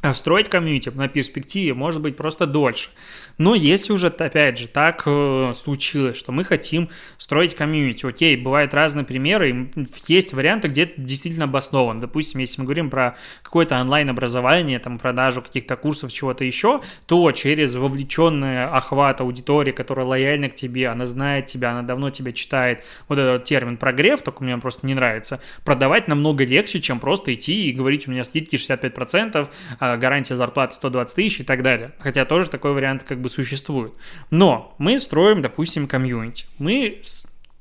А 0.01 0.15
строить 0.15 0.49
комьюнити 0.49 0.89
на 0.89 1.07
перспективе 1.07 1.75
может 1.75 2.01
быть 2.01 2.17
просто 2.17 2.47
дольше. 2.47 2.89
Но 3.37 3.55
если 3.55 3.93
уже, 3.93 4.07
опять 4.07 4.57
же, 4.57 4.67
так 4.67 5.03
э, 5.05 5.53
случилось, 5.55 6.17
что 6.17 6.31
мы 6.31 6.43
хотим 6.43 6.89
строить 7.17 7.55
комьюнити, 7.55 8.05
окей, 8.05 8.35
бывают 8.35 8.73
разные 8.73 9.05
примеры, 9.05 9.71
есть 10.07 10.33
варианты, 10.33 10.67
где 10.67 10.83
это 10.83 11.01
действительно 11.01 11.45
обоснован. 11.45 11.99
Допустим, 11.99 12.39
если 12.39 12.61
мы 12.61 12.65
говорим 12.65 12.89
про 12.89 13.15
какое-то 13.41 13.79
онлайн-образование, 13.79 14.79
там, 14.79 14.99
продажу 14.99 15.41
каких-то 15.41 15.75
курсов, 15.75 16.11
чего-то 16.13 16.43
еще, 16.43 16.81
то 17.05 17.31
через 17.31 17.75
вовлеченный 17.75 18.65
охват 18.65 19.21
аудитории, 19.21 19.71
которая 19.71 20.05
лояльна 20.05 20.49
к 20.49 20.55
тебе, 20.55 20.87
она 20.87 21.07
знает 21.07 21.45
тебя, 21.45 21.71
она 21.71 21.81
давно 21.81 22.09
тебя 22.09 22.33
читает, 22.33 22.83
вот 23.07 23.17
этот 23.17 23.45
термин 23.45 23.77
прогрев, 23.77 24.21
только 24.21 24.43
мне 24.43 24.57
просто 24.57 24.85
не 24.85 24.93
нравится, 24.93 25.41
продавать 25.63 26.07
намного 26.07 26.43
легче, 26.43 26.81
чем 26.81 26.99
просто 26.99 27.33
идти 27.33 27.69
и 27.69 27.71
говорить, 27.71 28.07
у 28.07 28.11
меня 28.11 28.23
скидки 28.23 28.55
65%, 28.55 29.47
а 29.79 29.97
гарантия 29.97 30.35
зарплаты 30.35 30.75
120 30.75 31.15
тысяч 31.15 31.39
и 31.41 31.43
так 31.43 31.63
далее. 31.63 31.91
Хотя 31.99 32.25
тоже 32.25 32.49
такой 32.49 32.73
вариант 32.73 33.03
как 33.03 33.20
бы 33.21 33.29
существует. 33.29 33.93
Но 34.29 34.75
мы 34.77 34.99
строим, 34.99 35.41
допустим, 35.41 35.87
комьюнити. 35.87 36.45
Мы 36.57 37.01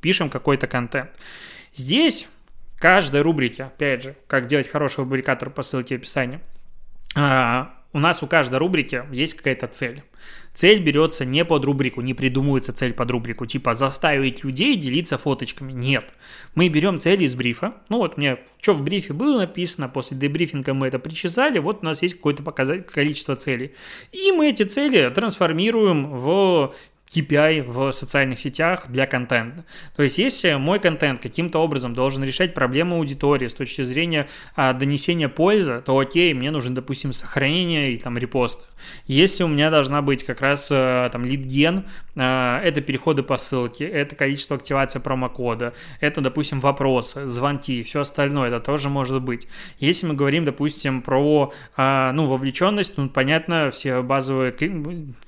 пишем 0.01 0.31
какой-то 0.31 0.67
контент. 0.67 1.11
Здесь 1.75 2.27
в 2.75 2.81
каждой 2.81 3.23
рубрике, 3.23 3.65
опять 3.65 4.03
же, 4.03 4.17
как 4.27 4.47
делать 4.47 4.69
хороший 4.69 5.01
рубрикатор 5.01 5.51
по 5.51 5.63
ссылке 5.63 5.97
в 5.97 6.01
описании, 6.01 6.41
а, 7.15 7.75
у 7.93 7.99
нас 7.99 8.23
у 8.23 8.27
каждой 8.27 8.59
рубрики 8.59 9.05
есть 9.13 9.35
какая-то 9.35 9.67
цель. 9.67 10.03
Цель 10.55 10.81
берется 10.81 11.25
не 11.25 11.45
под 11.45 11.65
рубрику, 11.65 12.01
не 12.01 12.15
придумывается 12.15 12.73
цель 12.73 12.93
под 12.93 13.11
рубрику, 13.11 13.47
типа 13.47 13.75
заставить 13.75 14.45
людей 14.45 14.77
делиться 14.77 15.19
фоточками. 15.19 15.73
Нет. 15.73 16.13
Мы 16.55 16.69
берем 16.69 16.99
цель 16.99 17.23
из 17.23 17.35
брифа. 17.35 17.75
Ну 17.89 17.99
вот 17.99 18.17
мне 18.17 18.39
что 18.61 18.75
в 18.75 18.83
брифе 18.83 19.13
было 19.13 19.39
написано, 19.39 19.89
после 19.89 20.17
дебрифинга 20.17 20.75
мы 20.75 20.89
это 20.89 20.99
причесали, 20.99 21.59
вот 21.59 21.79
у 21.83 21.85
нас 21.85 22.03
есть 22.03 22.15
какое-то 22.15 22.43
показатель, 22.43 22.83
количество 22.83 23.37
целей. 23.37 23.75
И 24.13 24.33
мы 24.33 24.51
эти 24.51 24.65
цели 24.65 25.11
трансформируем 25.15 26.11
в 26.11 26.75
KPI 27.15 27.63
в 27.63 27.93
социальных 27.93 28.39
сетях 28.39 28.87
для 28.89 29.07
контента. 29.07 29.65
То 29.97 30.03
есть, 30.03 30.19
если 30.19 30.55
мой 30.55 30.79
контент 30.79 31.21
каким-то 31.21 31.59
образом 31.59 31.95
должен 31.95 32.23
решать 32.23 32.55
проблему 32.55 32.97
аудитории 32.97 33.49
с 33.49 33.55
точки 33.55 33.83
зрения 33.83 34.29
а, 34.55 34.73
донесения 34.73 35.29
пользы, 35.29 35.83
то 35.85 35.99
окей, 35.99 36.33
мне 36.35 36.51
нужно, 36.51 36.75
допустим, 36.75 37.13
сохранение 37.13 37.93
и 37.93 37.99
там 37.99 38.17
репост. 38.17 38.61
Если 39.07 39.43
у 39.43 39.49
меня 39.49 39.71
должна 39.71 40.03
быть 40.03 40.25
как 40.25 40.41
раз 40.41 40.69
а, 40.73 41.09
там 41.11 41.25
лид-ген, 41.25 41.87
а, 42.17 42.61
это 42.63 42.81
переходы 42.81 43.23
по 43.23 43.37
ссылке, 43.39 43.87
это 43.87 44.15
количество 44.15 44.57
активации 44.57 44.99
промокода, 44.99 45.75
это, 46.01 46.21
допустим, 46.21 46.61
вопросы, 46.61 47.27
звонки, 47.27 47.83
все 47.83 48.01
остальное, 48.01 48.49
это 48.49 48.61
тоже 48.61 48.89
может 48.89 49.23
быть. 49.23 49.49
Если 49.79 50.07
мы 50.07 50.15
говорим, 50.15 50.45
допустим, 50.45 51.03
про 51.03 51.53
а, 51.77 52.13
ну, 52.13 52.27
вовлеченность, 52.27 52.97
ну, 52.97 53.09
понятно, 53.09 53.71
все 53.73 54.03
базовые 54.03 54.55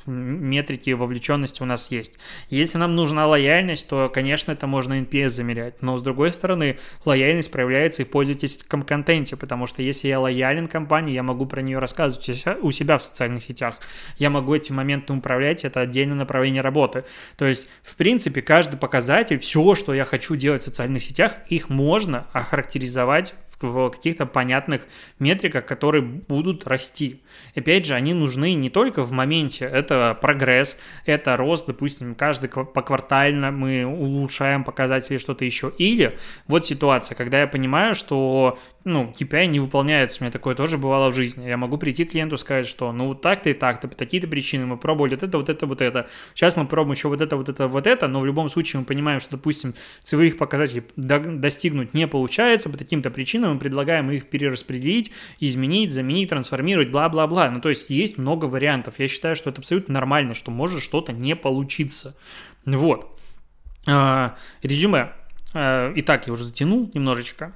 метрики 0.06 0.90
вовлеченности 0.90 1.62
у 1.62 1.66
нас 1.66 1.71
нас 1.72 1.90
есть. 1.90 2.12
Если 2.48 2.78
нам 2.78 2.94
нужна 2.94 3.26
лояльность, 3.26 3.88
то, 3.88 4.08
конечно, 4.08 4.52
это 4.52 4.66
можно 4.66 5.00
NPS 5.00 5.28
замерять. 5.30 5.82
Но, 5.82 5.98
с 5.98 6.02
другой 6.02 6.32
стороны, 6.32 6.78
лояльность 7.04 7.50
проявляется 7.50 8.02
и 8.02 8.04
в 8.04 8.10
пользовательском 8.10 8.82
контенте, 8.82 9.36
потому 9.36 9.66
что 9.66 9.82
если 9.82 10.08
я 10.08 10.20
лоялен 10.20 10.66
компании, 10.66 11.12
я 11.12 11.22
могу 11.22 11.46
про 11.46 11.62
нее 11.62 11.78
рассказывать 11.78 12.46
у 12.62 12.70
себя 12.70 12.98
в 12.98 13.02
социальных 13.02 13.42
сетях. 13.42 13.78
Я 14.18 14.30
могу 14.30 14.54
этим 14.54 14.76
моментом 14.76 15.18
управлять, 15.18 15.64
это 15.64 15.80
отдельное 15.80 16.16
направление 16.16 16.62
работы. 16.62 17.04
То 17.36 17.46
есть, 17.46 17.68
в 17.82 17.96
принципе, 17.96 18.42
каждый 18.42 18.78
показатель, 18.78 19.38
все, 19.38 19.74
что 19.74 19.94
я 19.94 20.04
хочу 20.04 20.36
делать 20.36 20.62
в 20.62 20.64
социальных 20.66 21.02
сетях, 21.02 21.36
их 21.48 21.68
можно 21.68 22.26
охарактеризовать 22.32 23.34
в 23.62 23.90
каких-то 23.90 24.26
понятных 24.26 24.82
метриках, 25.18 25.66
которые 25.66 26.02
будут 26.02 26.66
расти. 26.66 27.20
Опять 27.54 27.86
же, 27.86 27.94
они 27.94 28.14
нужны 28.14 28.54
не 28.54 28.70
только 28.70 29.02
в 29.02 29.12
моменте, 29.12 29.64
это 29.64 30.16
прогресс, 30.20 30.78
это 31.06 31.36
рост, 31.36 31.66
допустим, 31.66 32.14
каждый 32.14 32.48
поквартально 32.48 33.50
мы 33.50 33.84
улучшаем 33.84 34.64
показатели, 34.64 35.18
что-то 35.18 35.44
еще. 35.44 35.72
Или 35.78 36.18
вот 36.46 36.66
ситуация, 36.66 37.14
когда 37.14 37.40
я 37.40 37.46
понимаю, 37.46 37.94
что 37.94 38.58
ну, 38.84 39.12
KPI 39.18 39.46
не 39.46 39.60
выполняется, 39.60 40.18
у 40.20 40.24
меня 40.24 40.32
такое 40.32 40.54
тоже 40.54 40.78
бывало 40.78 41.10
в 41.10 41.14
жизни. 41.14 41.46
Я 41.46 41.56
могу 41.56 41.78
прийти 41.78 42.04
к 42.04 42.10
клиенту 42.10 42.34
и 42.34 42.38
сказать, 42.38 42.66
что 42.66 42.92
ну 42.92 43.14
так-то 43.14 43.50
и 43.50 43.54
так-то, 43.54 43.88
по 43.88 43.94
такие-то 43.94 44.26
причины 44.26 44.66
мы 44.66 44.76
пробовали 44.76 45.14
вот 45.14 45.22
это, 45.22 45.38
вот 45.38 45.48
это, 45.48 45.66
вот 45.66 45.80
это. 45.80 46.08
Сейчас 46.34 46.56
мы 46.56 46.66
пробуем 46.66 46.94
еще 46.94 47.08
вот 47.08 47.20
это, 47.20 47.36
вот 47.36 47.48
это, 47.48 47.68
вот 47.68 47.86
это, 47.86 48.08
но 48.08 48.20
в 48.20 48.26
любом 48.26 48.48
случае 48.48 48.80
мы 48.80 48.86
понимаем, 48.86 49.20
что, 49.20 49.32
допустим, 49.32 49.74
целевых 50.02 50.36
показателей 50.36 50.84
достигнуть 50.96 51.94
не 51.94 52.06
получается 52.08 52.70
по 52.70 52.76
таким-то 52.76 53.10
причинам, 53.10 53.51
мы 53.52 53.58
предлагаем 53.58 54.10
их 54.10 54.28
перераспределить, 54.28 55.12
изменить, 55.40 55.92
заменить, 55.92 56.30
трансформировать, 56.30 56.90
бла-бла-бла. 56.90 57.50
Ну, 57.50 57.60
то 57.60 57.68
есть 57.68 57.90
есть 57.90 58.18
много 58.18 58.46
вариантов. 58.46 58.94
Я 58.98 59.08
считаю, 59.08 59.36
что 59.36 59.50
это 59.50 59.60
абсолютно 59.60 59.94
нормально, 59.94 60.34
что 60.34 60.50
может 60.50 60.82
что-то 60.82 61.12
не 61.12 61.36
получиться. 61.36 62.16
Вот. 62.64 63.18
А, 63.86 64.36
резюме. 64.62 65.12
А, 65.54 65.92
итак, 65.96 66.26
я 66.26 66.32
уже 66.32 66.44
затянул 66.44 66.90
немножечко. 66.94 67.54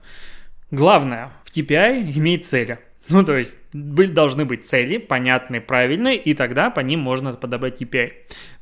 Главное 0.70 1.30
в 1.44 1.56
KPI 1.56 2.12
иметь 2.16 2.46
цели. 2.46 2.80
Ну, 3.10 3.24
то 3.24 3.36
есть 3.36 3.56
должны 3.72 4.44
быть 4.44 4.66
цели, 4.66 4.98
понятные, 4.98 5.60
правильные, 5.60 6.16
и 6.16 6.34
тогда 6.34 6.70
по 6.70 6.80
ним 6.80 7.00
можно 7.00 7.32
подобрать 7.32 7.80
KPI. 7.80 8.12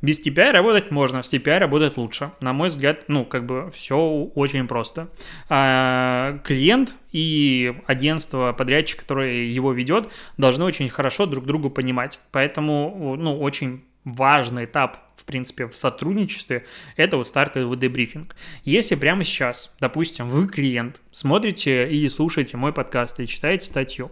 Без 0.02 0.24
KPI 0.24 0.50
работать 0.50 0.90
можно, 0.90 1.22
с 1.22 1.32
KPI 1.32 1.58
работать 1.58 1.96
лучше. 1.96 2.30
На 2.40 2.52
мой 2.52 2.68
взгляд, 2.68 3.04
ну, 3.08 3.24
как 3.24 3.46
бы 3.46 3.70
все 3.72 3.96
очень 3.96 4.66
просто. 4.68 5.08
А, 5.48 6.38
клиент 6.44 6.94
и 7.12 7.74
агентство, 7.86 8.52
подрядчик, 8.52 9.00
который 9.00 9.48
его 9.48 9.72
ведет, 9.72 10.08
должны 10.36 10.64
очень 10.64 10.88
хорошо 10.90 11.26
друг 11.26 11.46
друга 11.46 11.70
понимать. 11.70 12.18
Поэтому, 12.30 13.16
ну, 13.16 13.38
очень 13.40 13.82
важный 14.04 14.66
этап, 14.66 14.98
в 15.16 15.24
принципе, 15.24 15.66
в 15.66 15.76
сотрудничестве, 15.76 16.64
это 16.96 17.16
вот 17.16 17.26
стартовый 17.26 17.76
дебрифинг. 17.76 18.34
Если 18.64 18.94
прямо 18.94 19.24
сейчас, 19.24 19.74
допустим, 19.80 20.28
вы 20.30 20.48
клиент, 20.48 21.00
смотрите 21.12 21.88
или 21.88 22.08
слушаете 22.08 22.56
мой 22.56 22.72
подкаст 22.72 23.18
или 23.18 23.26
читаете 23.26 23.66
статью, 23.66 24.10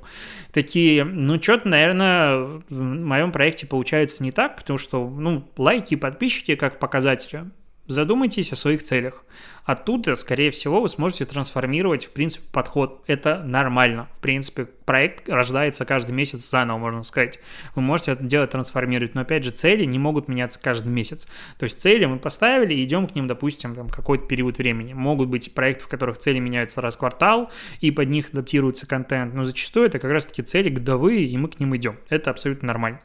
такие, 0.52 1.04
ну, 1.04 1.40
что-то, 1.42 1.68
наверное, 1.68 2.62
в 2.68 2.82
моем 2.82 3.32
проекте 3.32 3.66
получается 3.66 4.22
не 4.22 4.32
так, 4.32 4.56
потому 4.56 4.78
что, 4.78 5.08
ну, 5.08 5.48
лайки 5.56 5.94
и 5.94 5.96
подписчики 5.96 6.54
как 6.54 6.78
показатели, 6.78 7.50
задумайтесь 7.86 8.52
о 8.52 8.56
своих 8.56 8.82
целях. 8.82 9.24
Оттуда, 9.64 10.16
скорее 10.16 10.50
всего, 10.50 10.80
вы 10.80 10.88
сможете 10.88 11.24
трансформировать, 11.24 12.06
в 12.06 12.10
принципе, 12.10 12.44
подход. 12.52 13.02
Это 13.06 13.42
нормально. 13.44 14.08
В 14.16 14.20
принципе, 14.20 14.64
проект 14.84 15.28
рождается 15.28 15.84
каждый 15.84 16.12
месяц 16.12 16.48
заново, 16.48 16.78
можно 16.78 17.02
сказать. 17.02 17.38
Вы 17.74 17.82
можете 17.82 18.12
это 18.12 18.24
дело 18.24 18.46
трансформировать, 18.46 19.14
но, 19.14 19.22
опять 19.22 19.44
же, 19.44 19.50
цели 19.50 19.84
не 19.84 19.98
могут 19.98 20.28
меняться 20.28 20.60
каждый 20.60 20.88
месяц. 20.88 21.26
То 21.58 21.64
есть 21.64 21.80
цели 21.80 22.04
мы 22.04 22.18
поставили 22.18 22.74
и 22.74 22.84
идем 22.84 23.06
к 23.06 23.14
ним, 23.14 23.26
допустим, 23.26 23.74
там, 23.74 23.88
какой-то 23.88 24.26
период 24.26 24.58
времени. 24.58 24.92
Могут 24.92 25.28
быть 25.28 25.54
проекты, 25.54 25.84
в 25.84 25.88
которых 25.88 26.18
цели 26.18 26.38
меняются 26.38 26.80
раз 26.80 26.94
в 26.96 26.98
квартал, 26.98 27.50
и 27.80 27.90
под 27.90 28.08
них 28.08 28.30
адаптируется 28.32 28.86
контент, 28.86 29.34
но 29.34 29.44
зачастую 29.44 29.86
это 29.86 29.98
как 29.98 30.10
раз-таки 30.10 30.42
цели 30.42 30.68
годовые, 30.68 31.26
и 31.26 31.36
мы 31.36 31.48
к 31.48 31.60
ним 31.60 31.76
идем. 31.76 31.98
Это 32.08 32.30
абсолютно 32.30 32.68
нормально. 32.68 33.00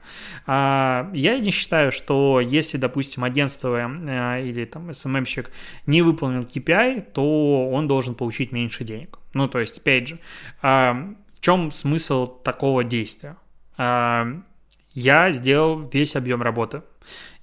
А, 0.45 1.09
я 1.13 1.39
не 1.39 1.51
считаю, 1.51 1.91
что 1.91 2.39
если, 2.39 2.77
допустим, 2.77 3.23
агентство 3.23 3.77
э, 3.77 4.43
или 4.43 4.65
там 4.65 4.89
SMM-щик 4.89 5.49
не 5.85 6.01
выполнил 6.01 6.41
KPI, 6.41 7.11
то 7.13 7.69
он 7.69 7.87
должен 7.87 8.15
получить 8.15 8.51
меньше 8.51 8.83
денег. 8.83 9.19
Ну, 9.33 9.47
то 9.47 9.59
есть, 9.59 9.77
опять 9.77 10.07
же, 10.07 10.19
а, 10.61 11.15
в 11.37 11.41
чем 11.41 11.71
смысл 11.71 12.25
такого 12.25 12.83
действия? 12.83 13.37
А, 13.77 14.27
я 14.93 15.31
сделал 15.31 15.87
весь 15.87 16.15
объем 16.15 16.41
работы. 16.41 16.81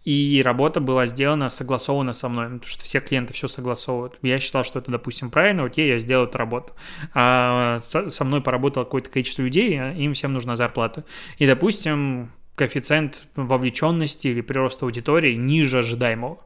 И 0.04 0.42
работа 0.44 0.80
была 0.80 1.06
сделана, 1.06 1.48
согласована 1.48 2.12
со 2.12 2.28
мной, 2.28 2.46
потому 2.46 2.66
что 2.66 2.84
все 2.84 3.00
клиенты 3.00 3.32
все 3.32 3.48
согласовывают. 3.48 4.18
Я 4.20 4.38
считал, 4.38 4.62
что 4.62 4.80
это, 4.80 4.90
допустим, 4.90 5.30
правильно, 5.30 5.64
окей, 5.64 5.88
я 5.88 5.98
сделал 5.98 6.26
эту 6.26 6.36
работу. 6.36 6.74
А 7.14 7.78
со 7.80 8.24
мной 8.24 8.42
поработало 8.42 8.84
какое-то 8.84 9.08
количество 9.08 9.40
людей, 9.42 9.78
им 9.78 10.12
всем 10.12 10.34
нужна 10.34 10.56
зарплата. 10.56 11.04
И, 11.38 11.46
допустим, 11.46 12.32
коэффициент 12.54 13.26
вовлеченности 13.34 14.28
или 14.28 14.42
прироста 14.42 14.84
аудитории 14.84 15.34
ниже 15.36 15.78
ожидаемого 15.78 16.40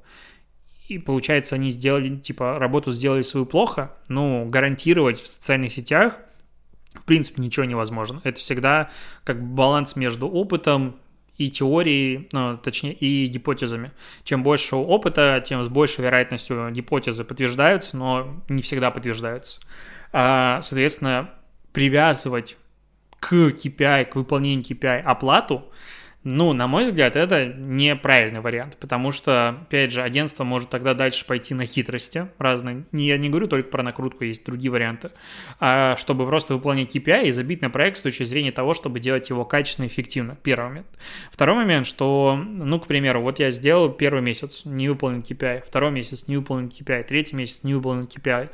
и 0.88 0.98
получается, 0.98 1.54
они 1.54 1.70
сделали, 1.70 2.16
типа, 2.16 2.58
работу 2.58 2.90
сделали 2.92 3.20
свою 3.22 3.44
плохо, 3.44 3.94
ну, 4.08 4.46
гарантировать 4.46 5.20
в 5.20 5.28
социальных 5.28 5.72
сетях, 5.72 6.18
принципе, 7.08 7.42
ничего 7.42 7.64
невозможно. 7.64 8.20
Это 8.22 8.40
всегда 8.40 8.90
как 9.24 9.42
баланс 9.42 9.96
между 9.96 10.28
опытом 10.28 10.96
и 11.36 11.50
теорией, 11.50 12.28
ну, 12.32 12.56
точнее, 12.56 12.92
и 12.92 13.26
гипотезами. 13.26 13.92
Чем 14.24 14.42
больше 14.42 14.76
опыта, 14.76 15.42
тем 15.44 15.64
с 15.64 15.68
большей 15.68 16.04
вероятностью 16.04 16.70
гипотезы 16.70 17.24
подтверждаются, 17.24 17.96
но 17.96 18.42
не 18.48 18.62
всегда 18.62 18.90
подтверждаются. 18.90 19.60
А, 20.12 20.60
соответственно, 20.62 21.30
привязывать 21.72 22.56
к 23.18 23.32
KPI, 23.32 24.06
к 24.06 24.16
выполнению 24.16 24.64
KPI 24.64 25.00
оплату– 25.00 25.64
ну, 26.24 26.52
на 26.52 26.66
мой 26.66 26.86
взгляд, 26.86 27.14
это 27.14 27.46
неправильный 27.46 28.40
вариант, 28.40 28.76
потому 28.78 29.12
что, 29.12 29.50
опять 29.62 29.92
же, 29.92 30.02
агентство 30.02 30.42
может 30.42 30.68
тогда 30.68 30.92
дальше 30.92 31.24
пойти 31.24 31.54
на 31.54 31.64
хитрости 31.64 32.28
разные. 32.38 32.84
Я 32.92 33.16
не 33.18 33.28
говорю 33.28 33.46
только 33.46 33.70
про 33.70 33.82
накрутку, 33.84 34.24
есть 34.24 34.44
другие 34.44 34.70
варианты. 34.70 35.10
А 35.60 35.96
чтобы 35.96 36.26
просто 36.26 36.54
выполнять 36.54 36.94
KPI 36.94 37.28
и 37.28 37.32
забить 37.32 37.62
на 37.62 37.70
проект 37.70 37.98
с 37.98 38.02
точки 38.02 38.24
зрения 38.24 38.50
того, 38.50 38.74
чтобы 38.74 38.98
делать 38.98 39.30
его 39.30 39.44
качественно 39.44 39.86
и 39.86 39.88
эффективно. 39.88 40.36
Первый 40.42 40.68
момент. 40.68 40.86
Второй 41.30 41.56
момент, 41.56 41.86
что, 41.86 42.36
ну, 42.36 42.80
к 42.80 42.88
примеру, 42.88 43.22
вот 43.22 43.38
я 43.38 43.50
сделал 43.50 43.90
первый 43.90 44.20
месяц, 44.20 44.64
не 44.64 44.88
выполнен 44.88 45.20
KPI, 45.20 45.62
второй 45.66 45.92
месяц 45.92 46.26
не 46.26 46.36
выполнен 46.36 46.68
KPI, 46.68 47.04
третий 47.04 47.36
месяц 47.36 47.62
не 47.62 47.74
выполнен 47.74 48.04
KPI. 48.04 48.48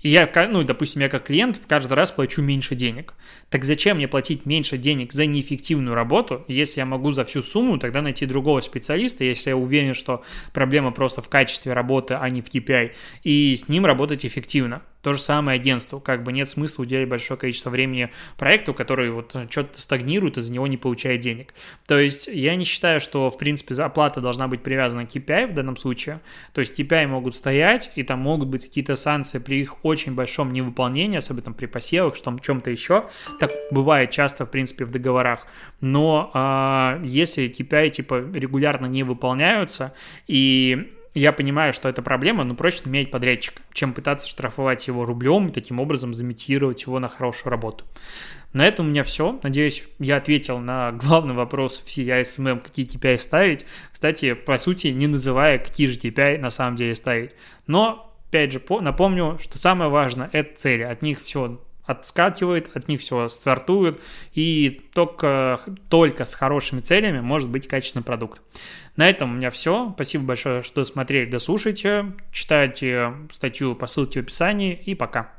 И 0.00 0.10
я, 0.10 0.30
ну, 0.50 0.62
допустим, 0.62 1.02
я 1.02 1.08
как 1.08 1.24
клиент 1.24 1.60
каждый 1.66 1.94
раз 1.94 2.12
плачу 2.12 2.40
меньше 2.40 2.76
денег. 2.76 3.14
Так 3.50 3.64
зачем 3.64 3.96
мне 3.96 4.06
платить 4.06 4.46
меньше 4.46 4.78
денег 4.78 5.12
за 5.12 5.26
неэффективную 5.26 5.94
работу, 5.94 6.44
если 6.46 6.80
я 6.80 6.86
могу 6.86 7.12
за 7.12 7.24
всю 7.24 7.42
сумму 7.42 7.78
тогда 7.78 8.00
найти 8.00 8.26
другого 8.26 8.60
специалиста, 8.60 9.24
если 9.24 9.50
я 9.50 9.56
уверен, 9.56 9.94
что 9.94 10.22
проблема 10.52 10.92
просто 10.92 11.20
в 11.20 11.28
качестве 11.28 11.72
работы, 11.72 12.14
а 12.14 12.28
не 12.30 12.42
в 12.42 12.48
KPI, 12.48 12.92
и 13.24 13.56
с 13.56 13.68
ним 13.68 13.86
работать 13.86 14.24
эффективно. 14.24 14.82
То 15.00 15.12
же 15.12 15.20
самое 15.20 15.60
агентству. 15.60 16.00
Как 16.00 16.24
бы 16.24 16.32
нет 16.32 16.48
смысла 16.48 16.82
уделять 16.82 17.08
большое 17.08 17.38
количество 17.38 17.70
времени 17.70 18.10
проекту, 18.36 18.74
который 18.74 19.10
вот 19.10 19.34
что-то 19.48 19.80
стагнирует 19.80 20.36
и 20.36 20.40
за 20.40 20.52
него 20.52 20.66
не 20.66 20.76
получает 20.76 21.20
денег. 21.20 21.54
То 21.86 21.98
есть 21.98 22.26
я 22.26 22.56
не 22.56 22.64
считаю, 22.64 23.00
что, 23.00 23.30
в 23.30 23.38
принципе, 23.38 23.74
оплата 23.80 24.20
должна 24.20 24.48
быть 24.48 24.62
привязана 24.62 25.06
к 25.06 25.14
KPI 25.14 25.46
в 25.46 25.54
данном 25.54 25.76
случае. 25.76 26.20
То 26.52 26.60
есть 26.60 26.78
KPI 26.78 27.06
могут 27.06 27.36
стоять, 27.36 27.92
и 27.94 28.02
там 28.02 28.18
могут 28.18 28.48
быть 28.48 28.66
какие-то 28.66 28.96
санкции 28.96 29.38
при 29.38 29.60
их 29.60 29.84
очень 29.88 30.14
большом 30.14 30.52
невыполнении, 30.52 31.18
особенно 31.18 31.52
при 31.52 31.66
посевах, 31.66 32.16
что 32.16 32.36
чем-то 32.38 32.70
еще. 32.70 33.08
Так 33.40 33.50
бывает 33.70 34.10
часто, 34.10 34.46
в 34.46 34.50
принципе, 34.50 34.84
в 34.84 34.90
договорах. 34.90 35.46
Но 35.80 36.30
э, 36.32 37.02
если 37.04 37.48
KPI, 37.48 37.90
типа, 37.90 38.24
регулярно 38.34 38.86
не 38.86 39.02
выполняются, 39.02 39.94
и 40.26 40.92
я 41.14 41.32
понимаю, 41.32 41.72
что 41.72 41.88
это 41.88 42.02
проблема, 42.02 42.44
но 42.44 42.54
проще 42.54 42.82
менять 42.84 43.10
подрядчика, 43.10 43.62
чем 43.72 43.92
пытаться 43.92 44.28
штрафовать 44.28 44.86
его 44.86 45.04
рублем 45.04 45.48
и 45.48 45.52
таким 45.52 45.80
образом 45.80 46.14
заметировать 46.14 46.82
его 46.82 46.98
на 47.00 47.08
хорошую 47.08 47.50
работу. 47.50 47.84
На 48.52 48.66
этом 48.66 48.86
у 48.86 48.88
меня 48.90 49.04
все. 49.04 49.38
Надеюсь, 49.42 49.84
я 49.98 50.16
ответил 50.16 50.58
на 50.58 50.92
главный 50.92 51.34
вопрос 51.34 51.80
в 51.80 51.88
CI 51.88 52.60
какие 52.60 52.86
KPI 52.86 53.18
ставить. 53.18 53.66
Кстати, 53.92 54.32
по 54.34 54.56
сути, 54.58 54.88
не 54.88 55.06
называя, 55.06 55.58
какие 55.58 55.86
же 55.86 55.98
KPI 55.98 56.38
на 56.38 56.50
самом 56.50 56.76
деле 56.76 56.94
ставить. 56.94 57.34
Но, 57.66 58.07
опять 58.28 58.52
же, 58.52 58.62
напомню, 58.80 59.38
что 59.40 59.58
самое 59.58 59.90
важное– 59.90 60.30
это 60.32 60.56
цели. 60.56 60.82
От 60.82 61.02
них 61.02 61.22
все 61.22 61.60
отскакивает, 61.84 62.70
от 62.76 62.86
них 62.88 63.00
все 63.00 63.28
стартует, 63.28 64.00
и 64.34 64.82
только, 64.92 65.60
только 65.88 66.26
с 66.26 66.34
хорошими 66.34 66.80
целями 66.80 67.20
может 67.20 67.48
быть 67.48 67.66
качественный 67.66 68.04
продукт. 68.04 68.42
На 68.96 69.08
этом 69.08 69.32
у 69.32 69.34
меня 69.36 69.50
все. 69.50 69.92
Спасибо 69.94 70.24
большое, 70.24 70.62
что 70.62 70.84
смотрели, 70.84 71.30
дослушайте. 71.30 72.12
Читайте 72.30 73.14
статью 73.32 73.74
по 73.74 73.86
ссылке 73.86 74.20
в 74.20 74.24
описании, 74.24 74.74
и 74.74 74.94
пока. 74.94 75.37